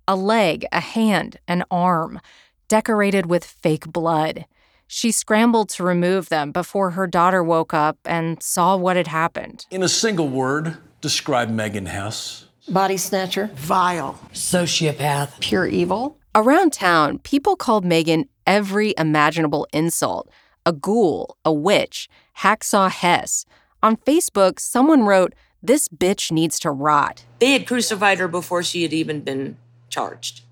a 0.09 0.17
leg, 0.17 0.65
a 0.71 0.81
hand, 0.81 1.39
an 1.49 1.65
arm, 1.71 2.21
decorated 2.69 3.27
with 3.27 3.45
fake 3.45 3.87
blood. 3.89 4.47
She 4.87 5.11
scrambled 5.13 5.69
to 5.71 5.83
remove 5.83 6.29
them 6.29 6.53
before 6.53 6.91
her 6.91 7.07
daughter 7.07 7.43
woke 7.43 7.75
up 7.75 7.99
and 8.05 8.43
saw 8.43 8.77
what 8.77 8.97
had 8.97 9.09
happened. 9.09 9.67
In 9.71 9.83
a 9.83 9.89
single 9.89 10.29
word, 10.29 10.77
describe 11.01 11.51
Megan 11.51 11.87
Hess. 11.87 12.47
Body 12.69 12.97
snatcher. 12.97 13.51
Vile. 13.55 14.19
Sociopath. 14.33 15.41
Pure 15.41 15.67
evil. 15.69 16.19
Around 16.35 16.73
town, 16.73 17.19
people 17.21 17.57
called 17.57 17.85
Megan 17.85 18.29
every 18.47 18.95
imaginable 18.99 19.67
insult 19.73 20.29
a 20.67 20.73
ghoul, 20.73 21.37
a 21.45 21.53
witch, 21.53 22.09
hacksaw 22.39 22.91
Hess. 22.91 23.47
On 23.85 23.97
Facebook, 23.97 24.59
someone 24.59 25.05
wrote, 25.05 25.33
This 25.63 25.89
bitch 25.89 26.33
needs 26.33 26.59
to 26.59 26.73
rot. 26.73 27.25
They 27.39 27.53
had 27.53 27.69
crucified 27.69 28.19
her 28.19 28.27
before 28.27 28.65
she 28.65 28.83
had 28.83 28.93
even 28.93 29.21
been 29.21 29.57
charged. 29.89 30.43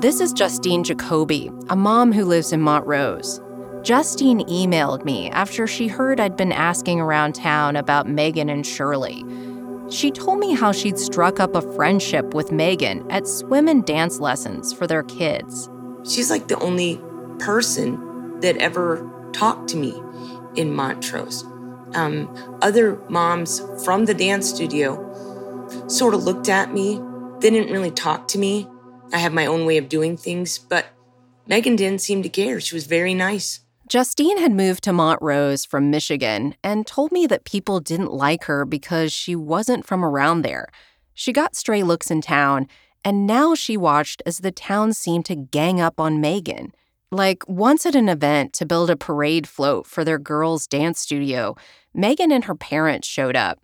This 0.00 0.20
is 0.20 0.32
Justine 0.32 0.84
Jacoby, 0.84 1.50
a 1.70 1.74
mom 1.74 2.12
who 2.12 2.24
lives 2.24 2.52
in 2.52 2.60
Montrose. 2.60 3.40
Justine 3.82 4.46
emailed 4.46 5.04
me 5.04 5.28
after 5.30 5.66
she 5.66 5.88
heard 5.88 6.20
I'd 6.20 6.36
been 6.36 6.52
asking 6.52 7.00
around 7.00 7.32
town 7.32 7.74
about 7.74 8.08
Megan 8.08 8.48
and 8.48 8.64
Shirley. 8.64 9.24
She 9.90 10.12
told 10.12 10.38
me 10.38 10.54
how 10.54 10.70
she'd 10.70 11.00
struck 11.00 11.40
up 11.40 11.56
a 11.56 11.74
friendship 11.74 12.32
with 12.32 12.52
Megan 12.52 13.10
at 13.10 13.26
swim 13.26 13.66
and 13.66 13.84
dance 13.84 14.20
lessons 14.20 14.72
for 14.72 14.86
their 14.86 15.02
kids. 15.02 15.68
She's 16.04 16.30
like 16.30 16.46
the 16.46 16.60
only 16.60 17.00
person 17.40 18.38
that 18.38 18.56
ever 18.58 19.04
talked 19.32 19.68
to 19.70 19.76
me 19.76 20.00
in 20.54 20.72
Montrose. 20.72 21.42
Um, 21.94 22.32
other 22.62 23.02
moms 23.08 23.60
from 23.84 24.04
the 24.04 24.14
dance 24.14 24.48
studio 24.48 25.66
sort 25.88 26.14
of 26.14 26.22
looked 26.22 26.48
at 26.48 26.72
me. 26.72 27.02
They 27.40 27.50
didn't 27.50 27.72
really 27.72 27.90
talk 27.90 28.28
to 28.28 28.38
me. 28.38 28.68
I 29.12 29.18
have 29.18 29.32
my 29.32 29.46
own 29.46 29.64
way 29.64 29.78
of 29.78 29.88
doing 29.88 30.16
things, 30.16 30.58
but 30.58 30.86
Megan 31.46 31.76
didn't 31.76 32.02
seem 32.02 32.22
to 32.22 32.28
care. 32.28 32.60
She 32.60 32.74
was 32.74 32.86
very 32.86 33.14
nice. 33.14 33.60
Justine 33.88 34.36
had 34.38 34.52
moved 34.52 34.84
to 34.84 34.92
Montrose 34.92 35.64
from 35.64 35.90
Michigan 35.90 36.54
and 36.62 36.86
told 36.86 37.10
me 37.10 37.26
that 37.26 37.44
people 37.44 37.80
didn't 37.80 38.12
like 38.12 38.44
her 38.44 38.66
because 38.66 39.12
she 39.12 39.34
wasn't 39.34 39.86
from 39.86 40.04
around 40.04 40.42
there. 40.42 40.68
She 41.14 41.32
got 41.32 41.56
stray 41.56 41.82
looks 41.82 42.10
in 42.10 42.20
town, 42.20 42.68
and 43.02 43.26
now 43.26 43.54
she 43.54 43.78
watched 43.78 44.22
as 44.26 44.38
the 44.38 44.52
town 44.52 44.92
seemed 44.92 45.24
to 45.26 45.34
gang 45.34 45.80
up 45.80 45.98
on 45.98 46.20
Megan. 46.20 46.74
Like 47.10 47.48
once 47.48 47.86
at 47.86 47.94
an 47.94 48.10
event 48.10 48.52
to 48.54 48.66
build 48.66 48.90
a 48.90 48.96
parade 48.96 49.48
float 49.48 49.86
for 49.86 50.04
their 50.04 50.18
girls' 50.18 50.66
dance 50.66 51.00
studio, 51.00 51.56
Megan 51.94 52.30
and 52.30 52.44
her 52.44 52.54
parents 52.54 53.08
showed 53.08 53.36
up. 53.36 53.58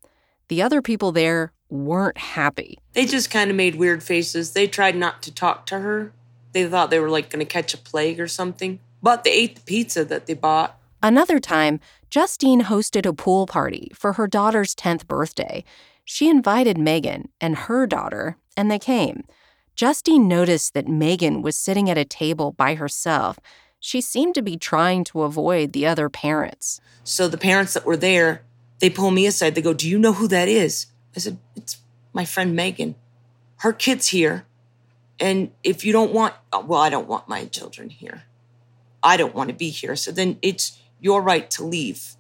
The 0.49 0.63
other 0.63 0.81
people 0.81 1.13
there 1.13 1.53
weren't 1.75 2.19
happy. 2.19 2.79
They 2.93 3.05
just 3.05 3.31
kind 3.31 3.51
of 3.51 3.57
made 3.57 3.75
weird 3.75 4.03
faces. 4.03 4.53
They 4.53 4.67
tried 4.67 4.97
not 4.97 5.23
to 5.23 5.35
talk 5.35 5.67
to 5.67 5.81
her. 5.81 6.13
They 6.53 6.67
thought 6.67 6.91
they 6.91 7.01
were 7.01 7.11
like 7.11 7.31
going 7.31 7.45
to 7.45 7.53
catch 7.53 7.75
a 7.75 7.79
plague 7.79 8.21
or 8.21 8.29
something. 8.29 8.79
But 9.03 9.25
they 9.25 9.33
ate 9.33 9.57
the 9.57 9.63
pizza 9.63 10.05
that 10.05 10.27
they 10.27 10.35
bought. 10.35 10.79
Another 11.03 11.39
time, 11.39 11.81
Justine 12.09 12.63
hosted 12.63 13.05
a 13.05 13.13
pool 13.13 13.47
party 13.47 13.91
for 13.95 14.15
her 14.15 14.27
daughter's 14.27 14.75
10th 14.75 15.07
birthday. 15.07 15.65
She 16.05 16.29
invited 16.29 16.79
Megan 16.79 17.29
and 17.41 17.57
her 17.57 17.87
daughter, 17.87 18.39
and 18.57 18.71
they 18.71 18.79
came. 18.79 19.25
Justine 19.75 20.29
noticed 20.29 20.73
that 20.75 20.89
Megan 20.89 21.43
was 21.43 21.59
sitting 21.59 21.91
at 21.91 21.99
a 21.99 22.05
table 22.05 22.53
by 22.53 22.77
herself. 22.77 23.39
She 23.81 24.01
seemed 24.01 24.35
to 24.37 24.43
be 24.43 24.57
trying 24.57 25.05
to 25.05 25.23
avoid 25.23 25.73
the 25.73 25.87
other 25.87 26.09
parents. 26.09 26.81
So 27.03 27.27
the 27.27 27.37
parents 27.37 27.75
that 27.75 27.85
were 27.85 27.97
there, 27.97 28.43
they 28.79 28.89
pull 28.89 29.11
me 29.11 29.27
aside. 29.27 29.55
They 29.55 29.63
go, 29.63 29.75
Do 29.75 29.89
you 29.89 29.99
know 29.99 30.13
who 30.13 30.29
that 30.29 30.49
is? 30.49 30.87
I 31.17 31.21
said, 31.21 31.39
It's 31.57 31.79
my 32.13 32.25
friend 32.25 32.55
Megan. 32.55 32.95
Her 33.59 33.73
kid's 33.73 34.09
here. 34.09 34.47
And 35.21 35.53
if 35.63 35.85
you 35.85 35.93
don't 35.93 36.13
want, 36.13 36.35
uh, 36.53 36.63
well, 36.67 36.81
I 36.81 36.91
don't 36.91 37.09
want 37.09 37.29
my 37.29 37.45
children 37.47 37.89
here. 37.89 38.25
I 39.03 39.17
don't 39.17 39.35
want 39.35 39.49
to 39.49 39.55
be 39.55 39.71
here. 39.71 39.97
So 39.97 40.11
then 40.11 40.39
it's 40.43 40.81
your 41.01 41.23
right 41.23 41.51
to 41.53 41.65
leave. 41.65 42.15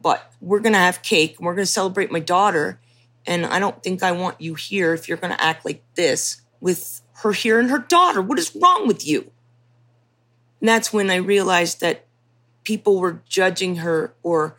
But 0.00 0.32
we're 0.40 0.60
going 0.60 0.74
to 0.74 0.78
have 0.78 1.02
cake 1.02 1.38
and 1.38 1.46
we're 1.46 1.54
going 1.54 1.66
to 1.66 1.72
celebrate 1.72 2.12
my 2.12 2.20
daughter. 2.20 2.78
And 3.26 3.44
I 3.44 3.58
don't 3.58 3.82
think 3.82 4.02
I 4.02 4.12
want 4.12 4.40
you 4.40 4.54
here 4.54 4.94
if 4.94 5.08
you're 5.08 5.18
going 5.18 5.34
to 5.34 5.42
act 5.42 5.64
like 5.64 5.82
this 5.94 6.40
with 6.60 7.00
her 7.22 7.32
here 7.32 7.58
and 7.58 7.70
her 7.70 7.78
daughter. 7.78 8.22
What 8.22 8.38
is 8.38 8.54
wrong 8.54 8.86
with 8.86 9.06
you? 9.06 9.30
And 10.60 10.68
that's 10.68 10.92
when 10.92 11.10
I 11.10 11.16
realized 11.16 11.80
that 11.80 12.06
people 12.64 13.00
were 13.00 13.22
judging 13.28 13.76
her 13.76 14.14
or 14.22 14.56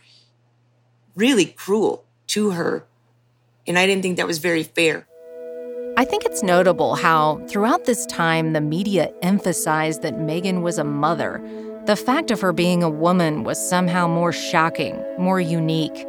really 1.16 1.46
cruel 1.46 2.06
to 2.28 2.52
her. 2.52 2.86
And 3.72 3.80
I 3.80 3.86
didn't 3.86 4.02
think 4.02 4.18
that 4.18 4.28
was 4.28 4.40
very 4.40 4.64
fair. 4.64 5.08
I 5.96 6.04
think 6.04 6.26
it's 6.26 6.44
notable 6.44 6.96
how, 6.96 7.38
throughout 7.48 7.86
this 7.86 8.06
time, 8.08 8.52
the 8.52 8.60
media 8.60 9.14
emphasized 9.22 10.02
that 10.02 10.20
Megan 10.20 10.62
was 10.62 10.78
a 10.78 10.84
mother. 10.84 11.42
The 11.86 11.96
fact 11.96 12.32
of 12.32 12.42
her 12.42 12.52
being 12.52 12.84
a 12.84 12.90
woman 12.90 13.46
was 13.46 13.70
somehow 13.70 14.10
more 14.10 14.34
shocking, 14.34 15.02
more 15.18 15.40
unique. 15.40 16.06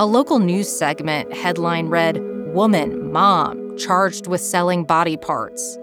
A 0.00 0.04
local 0.04 0.40
news 0.40 0.68
segment 0.68 1.32
headline 1.32 1.86
read, 1.90 2.18
Woman, 2.52 3.12
Mom, 3.12 3.78
charged 3.78 4.26
with 4.26 4.40
selling 4.40 4.82
body 4.82 5.16
parts. 5.16 5.78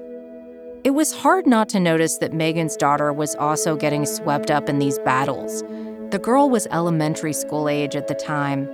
It 0.83 0.91
was 0.91 1.13
hard 1.13 1.47
not 1.47 1.69
to 1.69 1.79
notice 1.79 2.17
that 2.17 2.33
Megan's 2.33 2.75
daughter 2.75 3.13
was 3.13 3.33
also 3.36 3.77
getting 3.77 4.05
swept 4.05 4.51
up 4.51 4.67
in 4.67 4.79
these 4.79 4.99
battles. 4.99 5.63
The 6.12 6.19
girl 6.21 6.49
was 6.49 6.67
elementary 6.69 7.31
school 7.31 7.69
age 7.69 7.95
at 7.95 8.09
the 8.09 8.13
time. 8.13 8.67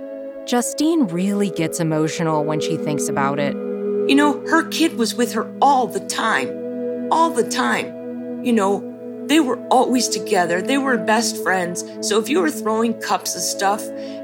Justine 0.50 1.06
really 1.06 1.48
gets 1.48 1.78
emotional 1.78 2.42
when 2.42 2.58
she 2.58 2.76
thinks 2.76 3.06
about 3.06 3.38
it. 3.38 3.54
You 3.54 4.16
know, 4.16 4.44
her 4.48 4.66
kid 4.66 4.96
was 4.98 5.14
with 5.14 5.32
her 5.34 5.48
all 5.62 5.86
the 5.86 6.00
time. 6.00 7.06
All 7.12 7.30
the 7.30 7.48
time. 7.48 8.44
You 8.44 8.52
know, 8.52 9.26
they 9.28 9.38
were 9.38 9.64
always 9.68 10.08
together. 10.08 10.60
They 10.60 10.76
were 10.76 10.98
best 10.98 11.40
friends. 11.44 11.84
So 12.00 12.18
if 12.18 12.28
you 12.28 12.40
were 12.40 12.50
throwing 12.50 13.00
cups 13.00 13.36
of 13.36 13.42
stuff 13.42 13.80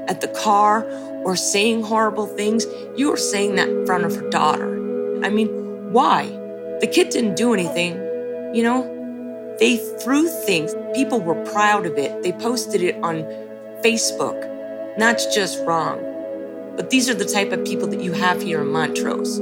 at 0.09 0.19
the 0.19 0.27
car 0.27 0.83
or 1.23 1.37
saying 1.37 1.83
horrible 1.83 2.27
things, 2.27 2.65
you 2.97 3.09
were 3.09 3.15
saying 3.15 3.55
that 3.55 3.69
in 3.69 3.85
front 3.85 4.03
of 4.03 4.13
her 4.17 4.29
daughter. 4.29 5.23
I 5.23 5.29
mean, 5.29 5.93
why? 5.93 6.25
The 6.81 6.89
kid 6.91 7.07
didn't 7.07 7.37
do 7.37 7.53
anything, 7.53 7.93
you 8.53 8.63
know? 8.63 9.55
They 9.61 9.77
threw 9.77 10.27
things. 10.27 10.75
People 10.93 11.21
were 11.21 11.41
proud 11.45 11.85
of 11.85 11.97
it. 11.97 12.21
They 12.21 12.33
posted 12.33 12.81
it 12.81 12.95
on 13.01 13.23
Facebook. 13.81 14.43
That's 14.97 15.33
just 15.33 15.63
wrong. 15.63 16.06
But 16.77 16.91
these 16.91 17.09
are 17.09 17.15
the 17.15 17.25
type 17.25 17.51
of 17.51 17.65
people 17.65 17.87
that 17.87 18.01
you 18.01 18.13
have 18.13 18.41
here 18.41 18.61
in 18.61 18.71
Montrose. 18.71 19.39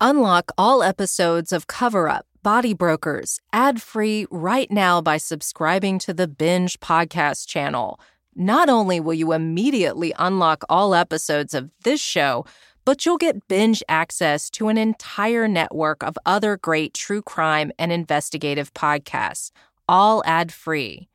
Unlock 0.00 0.50
all 0.56 0.82
episodes 0.82 1.52
of 1.52 1.66
Cover 1.66 2.08
Up, 2.08 2.24
Body 2.42 2.72
Brokers, 2.72 3.40
ad 3.52 3.82
free 3.82 4.26
right 4.30 4.70
now 4.70 5.02
by 5.02 5.18
subscribing 5.18 5.98
to 5.98 6.14
the 6.14 6.26
Binge 6.26 6.80
Podcast 6.80 7.46
channel. 7.46 8.00
Not 8.34 8.70
only 8.70 9.00
will 9.00 9.14
you 9.14 9.32
immediately 9.32 10.14
unlock 10.18 10.64
all 10.68 10.94
episodes 10.94 11.52
of 11.52 11.70
this 11.82 12.00
show, 12.00 12.46
but 12.86 13.04
you'll 13.04 13.18
get 13.18 13.48
binge 13.48 13.82
access 13.86 14.48
to 14.50 14.68
an 14.68 14.78
entire 14.78 15.46
network 15.46 16.02
of 16.02 16.16
other 16.24 16.56
great 16.56 16.94
true 16.94 17.20
crime 17.20 17.70
and 17.78 17.92
investigative 17.92 18.72
podcasts, 18.72 19.50
all 19.86 20.22
ad 20.24 20.52
free. 20.52 21.08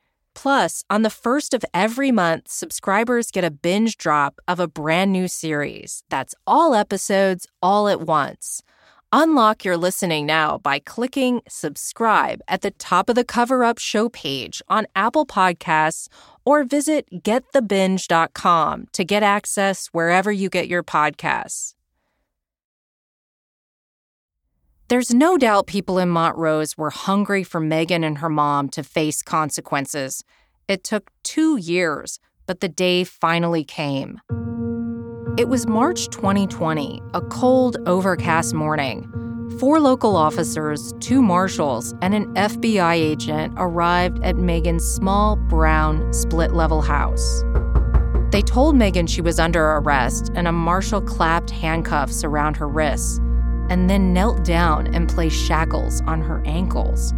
Plus, 0.44 0.84
on 0.90 1.04
the 1.04 1.10
first 1.10 1.54
of 1.54 1.64
every 1.74 2.12
month, 2.12 2.50
subscribers 2.50 3.32
get 3.32 3.46
a 3.46 3.50
binge 3.50 3.96
drop 3.96 4.42
of 4.46 4.60
a 4.60 4.68
brand 4.68 5.14
new 5.14 5.26
series. 5.26 6.04
That's 6.10 6.36
all 6.46 6.76
episodes 6.76 7.48
all 7.62 7.88
at 7.88 8.02
once. 8.02 8.62
Unlock 9.14 9.64
your 9.64 9.78
listening 9.78 10.26
now 10.26 10.58
by 10.58 10.80
clicking 10.80 11.42
subscribe 11.48 12.42
at 12.50 12.60
the 12.60 12.72
top 12.72 13.08
of 13.08 13.16
the 13.16 13.24
Cover 13.24 13.64
Up 13.64 13.78
show 13.78 14.10
page 14.10 14.62
on 14.68 14.86
Apple 14.98 15.26
Podcasts 15.26 16.10
or 16.44 16.66
visit 16.66 17.08
getthebinge.com 17.10 18.88
to 18.92 19.06
get 19.06 19.24
access 19.24 19.88
wherever 19.94 20.30
you 20.30 20.50
get 20.50 20.68
your 20.68 20.84
podcasts. 20.84 21.74
There's 24.94 25.12
no 25.12 25.40
doubt 25.40 25.66
people 25.66 25.98
in 25.98 26.10
Montrose 26.10 26.78
were 26.78 26.92
hungry 26.92 27.44
for 27.44 27.60
Megan 27.60 28.04
and 28.04 28.20
her 28.20 28.30
mom 28.30 28.70
to 28.70 28.84
face 28.84 29.24
consequences. 29.24 30.24
It 30.68 30.84
took 30.84 31.10
two 31.24 31.58
years, 31.58 32.20
but 32.46 32.60
the 32.60 32.70
day 32.70 33.04
finally 33.04 33.64
came. 33.64 34.22
It 35.36 35.50
was 35.50 35.66
March 35.66 36.10
2020, 36.10 37.02
a 37.16 37.22
cold, 37.22 37.78
overcast 37.88 38.54
morning. 38.54 39.12
Four 39.60 39.80
local 39.80 40.16
officers, 40.16 40.94
two 41.00 41.24
marshals, 41.24 41.96
and 42.04 42.14
an 42.14 42.32
FBI 42.36 42.94
agent 42.94 43.56
arrived 43.58 44.24
at 44.24 44.36
Megan's 44.36 44.86
small, 44.86 45.38
brown, 45.38 46.14
split 46.14 46.54
level 46.54 46.84
house. 46.84 47.44
They 48.30 48.44
told 48.44 48.76
Megan 48.76 49.08
she 49.08 49.22
was 49.22 49.40
under 49.40 49.72
arrest, 49.72 50.30
and 50.36 50.48
a 50.48 50.52
marshal 50.52 51.02
clapped 51.02 51.50
handcuffs 51.50 52.24
around 52.24 52.58
her 52.58 52.68
wrists 52.68 53.20
and 53.70 53.90
then 53.90 54.14
knelt 54.14 54.44
down 54.44 54.94
and 54.94 55.10
placed 55.10 55.36
shackles 55.36 56.02
on 56.02 56.22
her 56.22 56.42
ankles. 56.46 57.14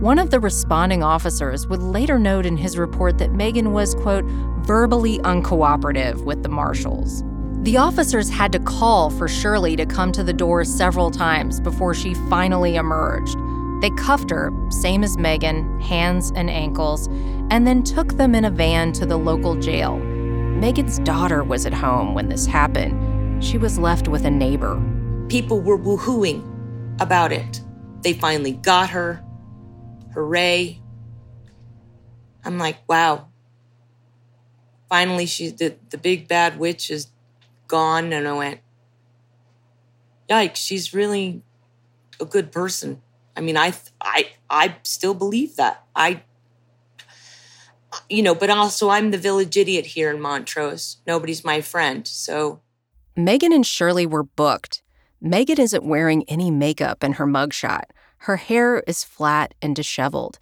One 0.00 0.18
of 0.18 0.30
the 0.30 0.38
responding 0.38 1.02
officers 1.02 1.66
would 1.66 1.82
later 1.82 2.18
note 2.18 2.46
in 2.46 2.56
his 2.56 2.78
report 2.78 3.18
that 3.18 3.32
Megan 3.32 3.72
was, 3.72 3.96
quote, 3.96 4.24
verbally 4.60 5.18
uncooperative 5.20 6.24
with 6.24 6.42
the 6.42 6.48
marshals. 6.48 7.24
The 7.62 7.76
officers 7.76 8.30
had 8.30 8.52
to 8.52 8.60
call 8.60 9.10
for 9.10 9.26
Shirley 9.26 9.74
to 9.74 9.84
come 9.84 10.12
to 10.12 10.22
the 10.22 10.32
door 10.32 10.64
several 10.64 11.10
times 11.10 11.58
before 11.60 11.94
she 11.94 12.14
finally 12.30 12.76
emerged. 12.76 13.36
They 13.80 13.90
cuffed 13.90 14.30
her, 14.30 14.52
same 14.70 15.02
as 15.02 15.18
Megan, 15.18 15.80
hands 15.80 16.32
and 16.36 16.48
ankles, 16.48 17.08
and 17.50 17.66
then 17.66 17.82
took 17.82 18.16
them 18.16 18.34
in 18.34 18.44
a 18.44 18.50
van 18.50 18.92
to 18.92 19.06
the 19.06 19.16
local 19.16 19.56
jail. 19.56 19.98
Megan's 19.98 21.00
daughter 21.00 21.42
was 21.42 21.66
at 21.66 21.74
home 21.74 22.14
when 22.14 22.28
this 22.28 22.46
happened. 22.46 23.42
She 23.42 23.58
was 23.58 23.78
left 23.78 24.06
with 24.06 24.24
a 24.24 24.30
neighbor. 24.30 24.80
People 25.28 25.60
were 25.60 25.78
woohooing 25.78 27.00
about 27.00 27.32
it. 27.32 27.60
They 28.02 28.14
finally 28.14 28.52
got 28.52 28.90
her. 28.90 29.22
Hooray. 30.14 30.80
I'm 32.44 32.58
like, 32.58 32.78
wow. 32.88 33.28
Finally, 34.88 35.26
she's 35.26 35.52
the, 35.54 35.76
the 35.90 35.98
big 35.98 36.28
bad 36.28 36.58
witch 36.58 36.90
is 36.90 37.08
gone. 37.66 38.12
And 38.14 38.26
I 38.26 38.32
went, 38.32 38.60
yikes, 40.30 40.56
she's 40.56 40.94
really 40.94 41.42
a 42.20 42.24
good 42.24 42.50
person. 42.50 43.02
I 43.36 43.42
mean, 43.42 43.58
I, 43.58 43.74
I, 44.00 44.30
I 44.48 44.76
still 44.82 45.14
believe 45.14 45.56
that. 45.56 45.84
I, 45.94 46.22
you 48.08 48.22
know, 48.22 48.34
but 48.34 48.48
also 48.48 48.88
I'm 48.88 49.10
the 49.10 49.18
village 49.18 49.58
idiot 49.58 49.84
here 49.84 50.10
in 50.10 50.22
Montrose. 50.22 50.96
Nobody's 51.06 51.44
my 51.44 51.60
friend. 51.60 52.06
So 52.06 52.60
Megan 53.14 53.52
and 53.52 53.66
Shirley 53.66 54.06
were 54.06 54.22
booked. 54.22 54.82
Megan 55.20 55.60
isn't 55.60 55.84
wearing 55.84 56.24
any 56.28 56.50
makeup 56.50 57.02
in 57.02 57.14
her 57.14 57.26
mugshot. 57.26 57.84
Her 58.18 58.36
hair 58.36 58.80
is 58.86 59.04
flat 59.04 59.54
and 59.60 59.74
disheveled. 59.74 60.38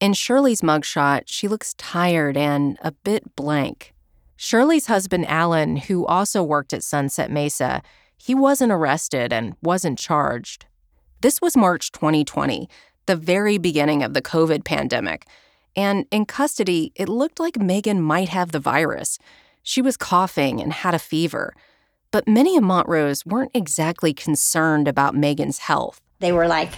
In 0.00 0.12
Shirley's 0.12 0.62
mugshot, 0.62 1.22
she 1.26 1.48
looks 1.48 1.74
tired 1.74 2.36
and 2.36 2.78
a 2.82 2.92
bit 2.92 3.36
blank. 3.36 3.92
Shirley's 4.36 4.86
husband, 4.86 5.26
Alan, 5.28 5.76
who 5.76 6.06
also 6.06 6.42
worked 6.42 6.72
at 6.72 6.82
Sunset 6.82 7.30
Mesa, 7.30 7.82
he 8.16 8.34
wasn't 8.34 8.72
arrested 8.72 9.32
and 9.32 9.54
wasn't 9.62 9.98
charged. 9.98 10.64
This 11.20 11.40
was 11.42 11.56
March 11.56 11.92
2020, 11.92 12.68
the 13.06 13.16
very 13.16 13.58
beginning 13.58 14.02
of 14.02 14.14
the 14.14 14.22
COVID 14.22 14.64
pandemic. 14.64 15.26
And 15.76 16.06
in 16.10 16.24
custody, 16.24 16.92
it 16.94 17.08
looked 17.08 17.38
like 17.38 17.60
Megan 17.60 18.00
might 18.00 18.30
have 18.30 18.52
the 18.52 18.60
virus. 18.60 19.18
She 19.62 19.82
was 19.82 19.96
coughing 19.96 20.60
and 20.60 20.72
had 20.72 20.94
a 20.94 20.98
fever. 20.98 21.54
But 22.12 22.26
many 22.26 22.56
in 22.56 22.64
Montrose 22.64 23.24
weren't 23.24 23.52
exactly 23.54 24.12
concerned 24.12 24.88
about 24.88 25.14
Megan's 25.14 25.58
health. 25.58 26.00
They 26.18 26.32
were 26.32 26.48
like, 26.48 26.72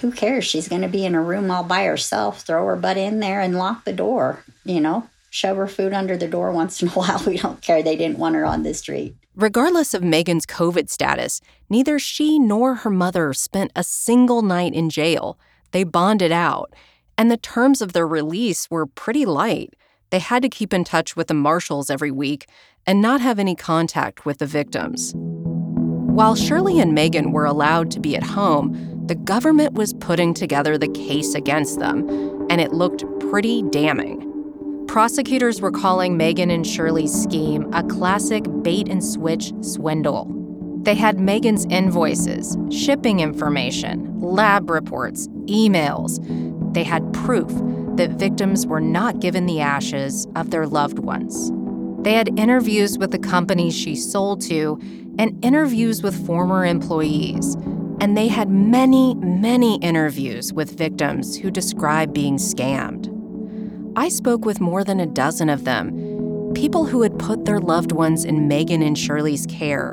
who 0.00 0.12
cares? 0.12 0.44
She's 0.44 0.68
going 0.68 0.82
to 0.82 0.88
be 0.88 1.06
in 1.06 1.14
a 1.14 1.22
room 1.22 1.50
all 1.50 1.64
by 1.64 1.84
herself. 1.84 2.42
Throw 2.42 2.66
her 2.66 2.76
butt 2.76 2.98
in 2.98 3.20
there 3.20 3.40
and 3.40 3.56
lock 3.56 3.84
the 3.84 3.92
door, 3.92 4.44
you 4.64 4.80
know? 4.80 5.08
Shove 5.30 5.56
her 5.56 5.66
food 5.66 5.94
under 5.94 6.16
the 6.16 6.28
door 6.28 6.52
once 6.52 6.82
in 6.82 6.88
a 6.88 6.90
while. 6.92 7.22
We 7.26 7.38
don't 7.38 7.62
care. 7.62 7.82
They 7.82 7.96
didn't 7.96 8.18
want 8.18 8.34
her 8.34 8.44
on 8.44 8.62
the 8.62 8.74
street. 8.74 9.16
Regardless 9.34 9.94
of 9.94 10.04
Megan's 10.04 10.46
COVID 10.46 10.90
status, 10.90 11.40
neither 11.68 11.98
she 11.98 12.38
nor 12.38 12.76
her 12.76 12.90
mother 12.90 13.32
spent 13.32 13.72
a 13.74 13.82
single 13.82 14.42
night 14.42 14.74
in 14.74 14.90
jail. 14.90 15.38
They 15.72 15.82
bonded 15.82 16.30
out, 16.30 16.72
and 17.18 17.30
the 17.30 17.36
terms 17.36 17.82
of 17.82 17.94
their 17.94 18.06
release 18.06 18.70
were 18.70 18.86
pretty 18.86 19.24
light. 19.24 19.74
They 20.14 20.20
had 20.20 20.42
to 20.42 20.48
keep 20.48 20.72
in 20.72 20.84
touch 20.84 21.16
with 21.16 21.26
the 21.26 21.34
marshals 21.34 21.90
every 21.90 22.12
week 22.12 22.46
and 22.86 23.02
not 23.02 23.20
have 23.20 23.40
any 23.40 23.56
contact 23.56 24.24
with 24.24 24.38
the 24.38 24.46
victims. 24.46 25.12
While 25.16 26.36
Shirley 26.36 26.78
and 26.78 26.94
Megan 26.94 27.32
were 27.32 27.46
allowed 27.46 27.90
to 27.90 27.98
be 27.98 28.14
at 28.14 28.22
home, 28.22 29.06
the 29.08 29.16
government 29.16 29.72
was 29.72 29.92
putting 29.94 30.32
together 30.32 30.78
the 30.78 30.86
case 30.86 31.34
against 31.34 31.80
them, 31.80 32.08
and 32.48 32.60
it 32.60 32.72
looked 32.72 33.02
pretty 33.28 33.64
damning. 33.70 34.84
Prosecutors 34.86 35.60
were 35.60 35.72
calling 35.72 36.16
Megan 36.16 36.48
and 36.48 36.64
Shirley's 36.64 37.12
scheme 37.12 37.68
a 37.74 37.82
classic 37.82 38.44
bait 38.62 38.88
and 38.88 39.02
switch 39.02 39.52
swindle. 39.62 40.30
They 40.84 40.94
had 40.94 41.18
Megan's 41.18 41.66
invoices, 41.70 42.56
shipping 42.70 43.18
information, 43.18 44.20
lab 44.20 44.70
reports, 44.70 45.26
emails. 45.46 46.22
They 46.72 46.84
had 46.84 47.12
proof 47.12 47.50
that 47.96 48.10
victims 48.10 48.66
were 48.66 48.80
not 48.80 49.20
given 49.20 49.46
the 49.46 49.60
ashes 49.60 50.26
of 50.36 50.50
their 50.50 50.66
loved 50.66 50.98
ones. 50.98 51.50
They 52.04 52.12
had 52.12 52.38
interviews 52.38 52.98
with 52.98 53.12
the 53.12 53.18
companies 53.18 53.74
she 53.74 53.96
sold 53.96 54.42
to 54.42 54.78
and 55.18 55.42
interviews 55.44 56.02
with 56.02 56.26
former 56.26 56.66
employees. 56.66 57.54
And 58.00 58.16
they 58.16 58.28
had 58.28 58.50
many, 58.50 59.14
many 59.14 59.76
interviews 59.76 60.52
with 60.52 60.76
victims 60.76 61.36
who 61.36 61.50
described 61.50 62.12
being 62.12 62.36
scammed. 62.36 63.10
I 63.96 64.08
spoke 64.08 64.44
with 64.44 64.60
more 64.60 64.84
than 64.84 65.00
a 65.00 65.06
dozen 65.06 65.48
of 65.48 65.64
them, 65.64 66.52
people 66.54 66.84
who 66.84 67.02
had 67.02 67.18
put 67.18 67.44
their 67.44 67.60
loved 67.60 67.92
ones 67.92 68.24
in 68.24 68.48
Megan 68.48 68.82
and 68.82 68.98
Shirley's 68.98 69.46
care. 69.46 69.92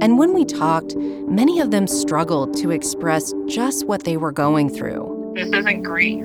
And 0.00 0.18
when 0.18 0.32
we 0.32 0.44
talked, 0.44 0.96
many 0.96 1.60
of 1.60 1.70
them 1.70 1.86
struggled 1.86 2.56
to 2.58 2.70
express 2.70 3.34
just 3.46 3.86
what 3.86 4.04
they 4.04 4.16
were 4.16 4.32
going 4.32 4.70
through. 4.70 5.13
This 5.34 5.48
isn't 5.48 5.82
grief. 5.82 6.24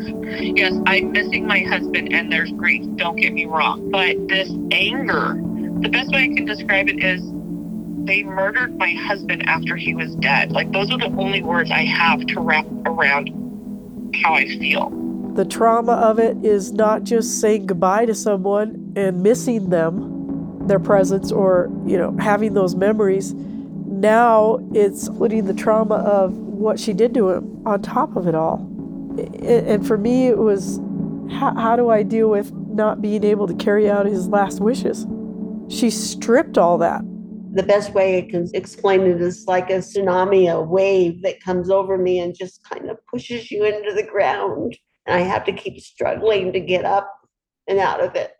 Yes, 0.55 0.73
I'm 0.85 1.11
missing 1.11 1.47
my 1.47 1.61
husband 1.61 2.13
and 2.13 2.31
there's 2.31 2.51
grief, 2.51 2.85
don't 2.95 3.15
get 3.15 3.33
me 3.33 3.45
wrong. 3.45 3.89
But 3.89 4.27
this 4.27 4.49
anger, 4.71 5.33
the 5.81 5.89
best 5.89 6.11
way 6.11 6.25
I 6.25 6.27
can 6.27 6.45
describe 6.45 6.89
it 6.89 7.03
is 7.03 7.21
they 8.05 8.23
murdered 8.23 8.77
my 8.77 8.91
husband 8.91 9.47
after 9.47 9.75
he 9.75 9.95
was 9.95 10.15
dead. 10.17 10.51
Like, 10.51 10.71
those 10.71 10.91
are 10.91 10.97
the 10.97 11.07
only 11.17 11.41
words 11.41 11.71
I 11.71 11.85
have 11.85 12.23
to 12.27 12.39
wrap 12.39 12.67
around 12.85 13.29
how 14.23 14.35
I 14.35 14.45
feel. 14.45 14.91
The 15.35 15.45
trauma 15.45 15.93
of 15.93 16.19
it 16.19 16.37
is 16.45 16.71
not 16.71 17.03
just 17.03 17.41
saying 17.41 17.65
goodbye 17.65 18.05
to 18.05 18.13
someone 18.13 18.93
and 18.95 19.23
missing 19.23 19.69
them, 19.69 20.67
their 20.67 20.79
presence, 20.79 21.31
or, 21.31 21.71
you 21.85 21.97
know, 21.97 22.15
having 22.19 22.53
those 22.53 22.75
memories. 22.75 23.33
Now 23.33 24.59
it's 24.73 25.09
putting 25.09 25.45
the 25.45 25.53
trauma 25.53 25.95
of 25.95 26.37
what 26.37 26.79
she 26.79 26.93
did 26.93 27.13
to 27.15 27.29
him 27.29 27.61
on 27.65 27.81
top 27.81 28.15
of 28.15 28.27
it 28.27 28.35
all. 28.35 28.68
And 29.25 29.85
for 29.85 29.97
me, 29.97 30.27
it 30.27 30.37
was 30.37 30.79
how, 31.31 31.53
how 31.55 31.75
do 31.75 31.89
I 31.89 32.03
deal 32.03 32.29
with 32.29 32.51
not 32.53 33.01
being 33.01 33.23
able 33.23 33.47
to 33.47 33.53
carry 33.53 33.89
out 33.89 34.05
his 34.05 34.27
last 34.27 34.59
wishes? 34.59 35.05
She 35.69 35.89
stripped 35.89 36.57
all 36.57 36.77
that 36.79 37.03
the 37.51 37.63
best 37.63 37.93
way 37.93 38.17
I 38.17 38.29
can 38.29 38.47
explain 38.53 39.01
it 39.01 39.21
is 39.21 39.45
like 39.47 39.69
a 39.69 39.79
tsunami, 39.79 40.51
a 40.51 40.61
wave 40.61 41.23
that 41.23 41.41
comes 41.41 41.69
over 41.69 41.97
me 41.97 42.19
and 42.19 42.35
just 42.35 42.63
kind 42.63 42.89
of 42.89 42.97
pushes 43.07 43.49
you 43.49 43.65
into 43.65 43.93
the 43.93 44.03
ground. 44.03 44.77
And 45.05 45.15
I 45.15 45.21
have 45.21 45.45
to 45.45 45.51
keep 45.51 45.79
struggling 45.79 46.53
to 46.53 46.59
get 46.59 46.85
up 46.85 47.11
and 47.67 47.79
out 47.79 48.01
of 48.01 48.15
it. 48.15 48.33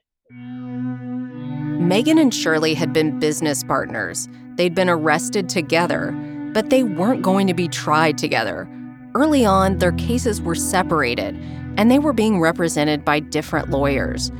Megan 1.81 2.19
and 2.19 2.33
Shirley 2.33 2.75
had 2.75 2.93
been 2.93 3.19
business 3.19 3.63
partners. 3.63 4.27
They'd 4.55 4.75
been 4.75 4.89
arrested 4.89 5.49
together, 5.49 6.11
but 6.53 6.69
they 6.69 6.83
weren't 6.83 7.23
going 7.23 7.47
to 7.47 7.55
be 7.55 7.67
tried 7.67 8.17
together. 8.17 8.69
Early 9.19 9.43
on, 9.43 9.79
their 9.79 9.91
cases 9.91 10.41
were 10.41 10.55
separated, 10.55 11.35
and 11.75 11.91
they 11.91 11.99
were 11.99 12.13
being 12.13 12.39
represented 12.39 13.03
by 13.03 13.19
different 13.19 13.69
lawyers. 13.69 14.31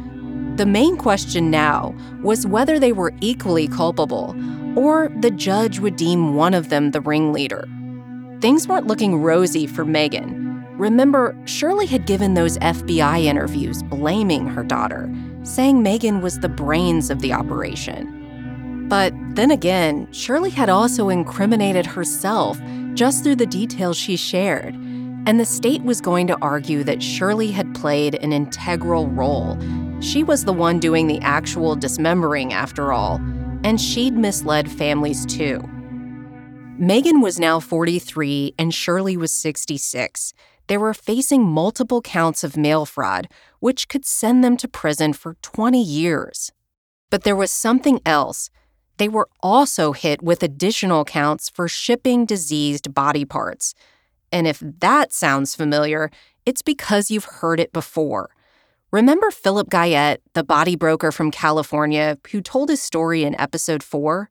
The 0.56 0.66
main 0.66 0.96
question 0.96 1.52
now 1.52 1.94
was 2.24 2.48
whether 2.48 2.80
they 2.80 2.94
were 2.94 3.12
equally 3.20 3.68
culpable 3.68 4.34
or 4.78 5.10
the 5.20 5.32
judge 5.32 5.80
would 5.80 5.98
deem 5.98 6.34
one 6.34 6.54
of 6.54 6.70
them 6.70 6.92
the 6.92 7.02
ringleader. 7.02 7.68
Things 8.40 8.70
weren't 8.70 8.88
looking 8.88 9.22
rosy 9.22 9.68
for 9.68 9.84
Megan. 9.84 10.66
Remember, 10.78 11.38
Shirley 11.44 11.86
had 11.86 12.06
given 12.06 12.36
those 12.36 12.58
FBI 12.60 13.26
interviews 13.26 13.84
blaming 13.84 14.48
her 14.48 14.64
daughter, 14.64 15.14
saying 15.44 15.84
Megan 15.84 16.22
was 16.22 16.40
the 16.40 16.48
brains 16.48 17.10
of 17.10 17.20
the 17.20 17.34
operation. 17.34 18.88
But 18.88 19.14
then 19.36 19.52
again, 19.52 20.08
Shirley 20.14 20.52
had 20.52 20.70
also 20.70 21.10
incriminated 21.10 21.86
herself 21.86 22.58
just 22.96 23.24
through 23.24 23.38
the 23.38 23.46
details 23.46 23.98
she 23.98 24.16
shared. 24.16 24.76
And 25.26 25.40
the 25.40 25.46
state 25.46 25.84
was 25.84 26.02
going 26.02 26.28
to 26.28 26.38
argue 26.42 26.84
that 26.84 27.04
Shirley 27.04 27.52
had 27.52 27.76
played 27.76 28.16
an 28.16 28.34
integral 28.34 29.08
role. 29.08 29.58
She 30.02 30.24
was 30.24 30.46
the 30.46 30.54
one 30.54 30.80
doing 30.80 31.08
the 31.08 31.20
actual 31.20 31.76
dismembering, 31.76 32.54
after 32.54 32.92
all, 32.92 33.16
and 33.64 33.80
she'd 33.80 34.14
misled 34.14 34.72
families 34.72 35.26
too. 35.26 35.62
Megan 36.78 37.20
was 37.20 37.40
now 37.40 37.60
43 37.60 38.56
and 38.58 38.74
Shirley 38.74 39.18
was 39.18 39.34
66. 39.34 40.34
They 40.68 40.78
were 40.78 40.94
facing 40.94 41.44
multiple 41.44 42.02
counts 42.02 42.44
of 42.44 42.56
mail 42.56 42.86
fraud, 42.86 43.28
which 43.60 43.90
could 43.90 44.06
send 44.06 44.44
them 44.44 44.56
to 44.58 44.68
prison 44.68 45.12
for 45.12 45.36
20 45.42 45.84
years. 45.84 46.52
But 47.10 47.24
there 47.24 47.36
was 47.36 47.52
something 47.52 48.00
else. 48.06 48.50
They 49.00 49.08
were 49.08 49.30
also 49.42 49.94
hit 49.94 50.22
with 50.22 50.44
additional 50.44 51.06
counts 51.06 51.50
for 51.50 51.70
shipping 51.70 52.26
diseased 52.26 52.94
body 52.94 53.24
parts. 53.24 53.74
And 54.30 54.46
if 54.46 54.62
that 54.62 55.14
sounds 55.14 55.56
familiar, 55.56 56.12
it's 56.46 56.62
because 56.62 57.10
you've 57.10 57.26
heard 57.26 57.62
it 57.62 57.72
before. 57.72 58.30
Remember 58.92 59.32
Philip 59.32 59.70
Guyette, 59.70 60.22
the 60.34 60.44
body 60.44 60.76
broker 60.76 61.14
from 61.14 61.32
California, 61.32 62.18
who 62.32 62.42
told 62.42 62.70
his 62.70 62.82
story 62.82 63.24
in 63.24 63.40
episode 63.40 63.84
4? 63.84 64.30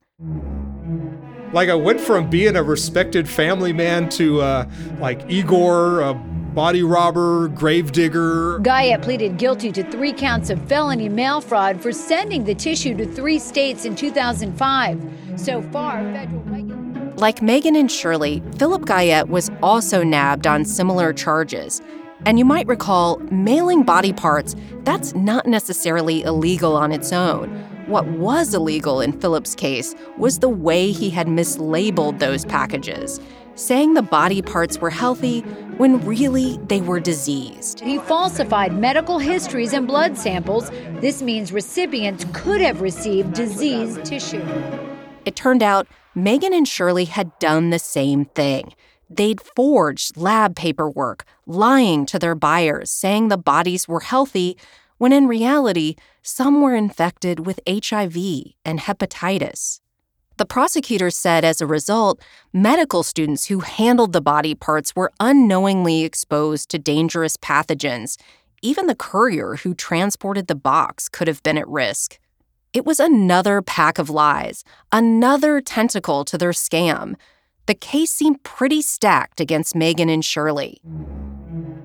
Like, 1.53 1.71
I 1.71 1.75
went 1.75 1.99
from 1.99 2.29
being 2.29 2.55
a 2.55 2.63
respected 2.63 3.27
family 3.27 3.73
man 3.73 4.11
to, 4.11 4.43
uh, 4.43 4.71
like, 5.01 5.23
Igor, 5.31 6.03
body 6.55 6.83
robber, 6.83 7.49
gravedigger. 7.49 8.59
Guyette 8.61 9.03
pleaded 9.03 9.39
guilty 9.39 9.73
to 9.73 9.83
three 9.91 10.13
counts 10.13 10.51
of 10.51 10.61
felony 10.69 11.09
mail 11.09 11.41
fraud 11.41 11.81
for 11.81 11.93
sending 11.93 12.45
the 12.45 12.55
tissue 12.55 12.97
to 12.97 13.07
three 13.07 13.39
states 13.39 13.85
in 13.85 13.95
2005. 13.95 15.13
So 15.37 15.63
far, 15.63 16.03
federal. 16.13 16.49
Like 17.19 17.43
Megan 17.43 17.75
and 17.75 17.91
Shirley, 17.91 18.41
Philip 18.59 18.85
Guyette 18.85 19.29
was 19.29 19.51
also 19.61 20.05
nabbed 20.05 20.47
on 20.47 20.65
similar 20.65 21.13
charges. 21.13 21.83
And 22.27 22.39
you 22.39 22.45
might 22.45 22.69
recall, 22.69 23.19
mailing 23.33 23.83
body 23.83 24.13
parts, 24.13 24.55
that's 24.85 25.17
not 25.17 25.45
necessarily 25.45 26.23
illegal 26.23 26.77
on 26.77 26.93
its 26.93 27.13
own. 27.13 27.49
What 27.89 28.07
was 28.07 28.55
illegal 28.55 29.01
in 29.01 29.19
Philip's 29.19 29.57
case 29.57 29.97
was 30.17 30.39
the 30.39 30.49
way 30.49 30.93
he 30.93 31.11
had 31.11 31.27
mislabeled 31.27 32.21
those 32.21 32.45
packages, 32.45 33.21
saying 33.59 33.95
the 33.95 34.03
body 34.03 34.41
parts 34.41 34.79
were 34.79 34.91
healthy 34.91 35.41
when 35.79 36.05
really 36.05 36.59
they 36.69 36.81
were 36.81 37.01
diseased. 37.01 37.81
He 37.81 37.99
falsified 37.99 38.73
medical 38.73 39.19
histories 39.19 39.73
and 39.73 39.87
blood 39.87 40.17
samples. 40.17 40.71
This 41.01 41.23
means 41.23 41.53
recipients 41.53 42.25
could 42.33 42.61
have 42.61 42.81
received 42.81 43.35
diseased 43.35 44.05
tissue. 44.05 44.47
It 45.25 45.37
turned 45.37 45.63
out 45.63 45.89
Megan 46.15 46.55
and 46.55 46.67
Shirley 46.67 47.05
had 47.05 47.37
done 47.39 47.71
the 47.71 47.79
same 47.79 48.25
thing. 48.27 48.75
They'd 49.11 49.41
forged 49.41 50.17
lab 50.17 50.55
paperwork, 50.55 51.25
lying 51.47 52.07
to 52.07 52.19
their 52.19 52.35
buyers, 52.35 52.91
saying 52.91 53.29
the 53.29 53.39
bodies 53.39 53.89
were 53.89 54.01
healthy, 54.01 54.57
when 54.99 55.13
in 55.13 55.27
reality, 55.27 55.97
some 56.23 56.61
were 56.61 56.75
infected 56.75 57.47
with 57.47 57.61
HIV 57.69 58.17
and 58.65 58.81
hepatitis. 58.81 59.81
The 60.39 60.47
prosecutor 60.47 61.11
said 61.11 61.45
as 61.45 61.61
a 61.61 61.67
result, 61.67 62.23
medical 62.53 63.03
students 63.03 63.47
who 63.47 63.59
handled 63.59 64.13
the 64.13 64.21
body 64.21 64.55
parts 64.55 64.95
were 64.95 65.11
unknowingly 65.19 66.05
exposed 66.05 66.71
to 66.71 66.79
dangerous 66.79 67.37
pathogens. 67.37 68.17
Even 68.63 68.87
the 68.87 68.95
courier 68.95 69.57
who 69.57 69.75
transported 69.75 70.47
the 70.47 70.55
box 70.55 71.09
could 71.09 71.27
have 71.27 71.43
been 71.43 71.59
at 71.59 71.67
risk. 71.67 72.21
It 72.73 72.87
was 72.87 73.01
another 73.01 73.63
pack 73.63 73.99
of 73.99 74.11
lies, 74.11 74.63
another 74.93 75.61
tentacle 75.61 76.25
to 76.27 76.39
their 76.39 76.53
scam. 76.53 77.17
The 77.67 77.75
case 77.75 78.13
seemed 78.13 78.45
pretty 78.45 78.81
stacked 78.81 79.41
against 79.41 79.75
Megan 79.75 80.09
and 80.09 80.25
Shirley. 80.25 80.81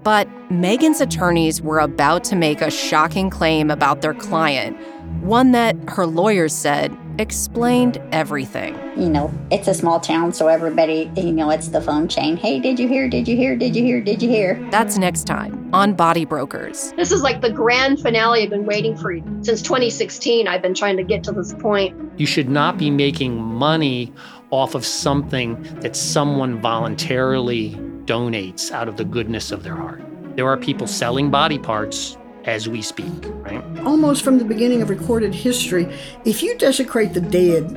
But 0.04 0.28
Megan's 0.52 1.02
attorneys 1.02 1.60
were 1.60 1.80
about 1.80 2.24
to 2.26 2.36
make 2.36 2.62
a 2.62 2.70
shocking 2.70 3.32
claim 3.32 3.72
about 3.72 4.02
their 4.02 4.14
client, 4.14 4.78
one 5.22 5.52
that 5.52 5.76
her 5.88 6.06
lawyers 6.06 6.54
said 6.54 6.96
explained 7.20 8.02
everything. 8.12 8.76
You 8.98 9.10
know, 9.10 9.34
it's 9.52 9.68
a 9.68 9.74
small 9.74 10.00
town, 10.00 10.34
so 10.34 10.48
everybody, 10.48 11.12
you 11.16 11.32
know, 11.32 11.50
it's 11.50 11.70
the 11.70 11.82
phone 11.82 12.08
chain. 12.08 12.38
Hey, 12.38 12.60
did 12.60 12.80
you 12.80 12.88
hear? 12.88 13.08
Did 13.08 13.28
you 13.28 13.36
hear? 13.36 13.56
Did 13.56 13.76
you 13.76 13.84
hear? 13.84 14.02
Did 14.02 14.22
you 14.22 14.30
hear? 14.30 14.68
That's 14.72 14.98
next 14.98 15.26
time 15.26 15.70
on 15.74 15.94
Body 15.94 16.26
Brokers. 16.26 16.94
This 16.94 17.12
is 17.12 17.22
like 17.22 17.42
the 17.42 17.52
grand 17.52 18.02
finale 18.02 18.44
I've 18.44 18.50
been 18.50 18.66
waiting 18.66 18.98
for 18.98 19.18
since 19.44 19.62
2016. 19.62 20.48
I've 20.48 20.62
been 20.62 20.74
trying 20.74 20.98
to 20.98 21.04
get 21.04 21.24
to 21.26 21.32
this 21.32 21.54
point. 21.54 21.96
You 22.20 22.26
should 22.26 22.50
not 22.50 22.78
be 22.78 22.90
making 22.90 23.38
money 23.38 24.14
off 24.50 24.76
of 24.76 24.86
something 24.86 25.62
that 25.82 25.96
someone 25.96 26.62
voluntarily 26.62 27.72
donates 28.06 28.72
out 28.72 28.88
of 28.88 28.98
the 28.98 29.06
goodness 29.06 29.52
of 29.52 29.64
their 29.64 29.76
heart. 29.76 30.04
There 30.36 30.48
are 30.48 30.58
people 30.58 30.88
selling 30.88 31.32
body 31.32 31.60
parts 31.60 32.18
as 32.46 32.68
we 32.68 32.82
speak, 32.82 33.14
right? 33.42 33.64
Almost 33.86 34.24
from 34.24 34.38
the 34.38 34.46
beginning 34.46 34.82
of 34.82 34.90
recorded 34.90 35.34
history, 35.34 35.86
if 36.26 36.44
you 36.44 36.58
desecrate 36.58 37.14
the 37.14 37.22
dead, 37.22 37.70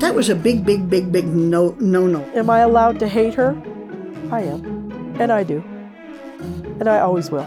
that 0.00 0.14
was 0.14 0.28
a 0.28 0.34
big, 0.34 0.64
big, 0.64 0.90
big, 0.90 1.12
big 1.12 1.26
no 1.26 1.76
no 1.78 2.06
no. 2.06 2.24
Am 2.34 2.50
I 2.50 2.60
allowed 2.60 2.98
to 3.00 3.08
hate 3.08 3.34
her? 3.34 3.56
I 4.30 4.42
am. 4.42 5.16
And 5.20 5.30
I 5.30 5.44
do. 5.44 5.62
And 6.80 6.88
I 6.88 7.00
always 7.00 7.30
will. 7.30 7.46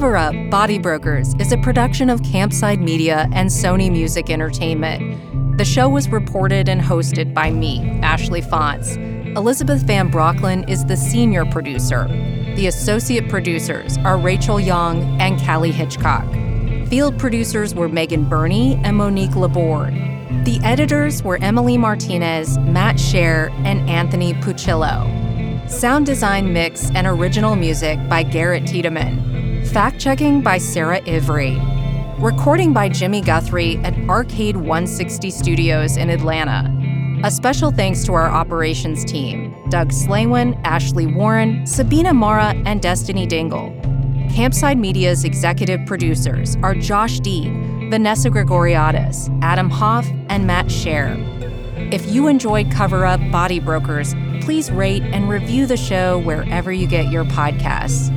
Cover 0.00 0.16
Up 0.16 0.34
Body 0.48 0.78
Brokers 0.78 1.34
is 1.38 1.52
a 1.52 1.58
production 1.58 2.08
of 2.08 2.22
Campside 2.22 2.80
Media 2.80 3.28
and 3.34 3.50
Sony 3.50 3.92
Music 3.92 4.30
Entertainment. 4.30 5.58
The 5.58 5.64
show 5.66 5.90
was 5.90 6.08
reported 6.08 6.70
and 6.70 6.80
hosted 6.80 7.34
by 7.34 7.50
me, 7.50 8.00
Ashley 8.00 8.40
Fantz. 8.40 8.96
Elizabeth 9.36 9.82
Van 9.82 10.10
Brocklin 10.10 10.66
is 10.70 10.86
the 10.86 10.96
senior 10.96 11.44
producer. 11.44 12.08
The 12.56 12.68
associate 12.68 13.28
producers 13.28 13.98
are 13.98 14.16
Rachel 14.16 14.58
Young 14.58 15.02
and 15.20 15.38
Callie 15.38 15.70
Hitchcock. 15.70 16.24
Field 16.88 17.18
producers 17.18 17.74
were 17.74 17.90
Megan 17.90 18.26
Burney 18.26 18.80
and 18.82 18.96
Monique 18.96 19.36
Laborde. 19.36 19.92
The 20.46 20.60
editors 20.64 21.22
were 21.22 21.36
Emily 21.42 21.76
Martinez, 21.76 22.56
Matt 22.60 22.96
Shaer, 22.96 23.50
and 23.66 23.86
Anthony 23.90 24.32
Puccillo. 24.32 25.04
Sound 25.68 26.06
design 26.06 26.54
mix 26.54 26.90
and 26.92 27.06
original 27.06 27.54
music 27.54 27.98
by 28.08 28.22
Garrett 28.22 28.66
Tiedemann. 28.66 29.29
Fact 29.72 30.00
checking 30.00 30.40
by 30.40 30.58
Sarah 30.58 31.00
Ivry. 31.06 31.56
Recording 32.18 32.72
by 32.72 32.88
Jimmy 32.88 33.20
Guthrie 33.20 33.76
at 33.84 33.96
Arcade 34.08 34.56
160 34.56 35.30
Studios 35.30 35.96
in 35.96 36.10
Atlanta. 36.10 36.68
A 37.22 37.30
special 37.30 37.70
thanks 37.70 38.02
to 38.06 38.14
our 38.14 38.28
operations 38.28 39.04
team 39.04 39.54
Doug 39.68 39.90
Slaywin, 39.90 40.60
Ashley 40.64 41.06
Warren, 41.06 41.64
Sabina 41.68 42.12
Mara, 42.12 42.52
and 42.66 42.82
Destiny 42.82 43.26
Dingle. 43.26 43.70
Campside 44.30 44.76
Media's 44.76 45.22
executive 45.22 45.86
producers 45.86 46.56
are 46.64 46.74
Josh 46.74 47.20
Dean, 47.20 47.90
Vanessa 47.92 48.28
Grigoriadis, 48.28 49.30
Adam 49.40 49.70
Hoff, 49.70 50.08
and 50.28 50.48
Matt 50.48 50.66
Shaer. 50.66 51.14
If 51.92 52.10
you 52.10 52.26
enjoyed 52.26 52.72
Cover 52.72 53.06
Up 53.06 53.20
Body 53.30 53.60
Brokers, 53.60 54.16
please 54.40 54.68
rate 54.72 55.04
and 55.04 55.28
review 55.28 55.66
the 55.66 55.76
show 55.76 56.18
wherever 56.18 56.72
you 56.72 56.88
get 56.88 57.12
your 57.12 57.24
podcasts. 57.24 58.16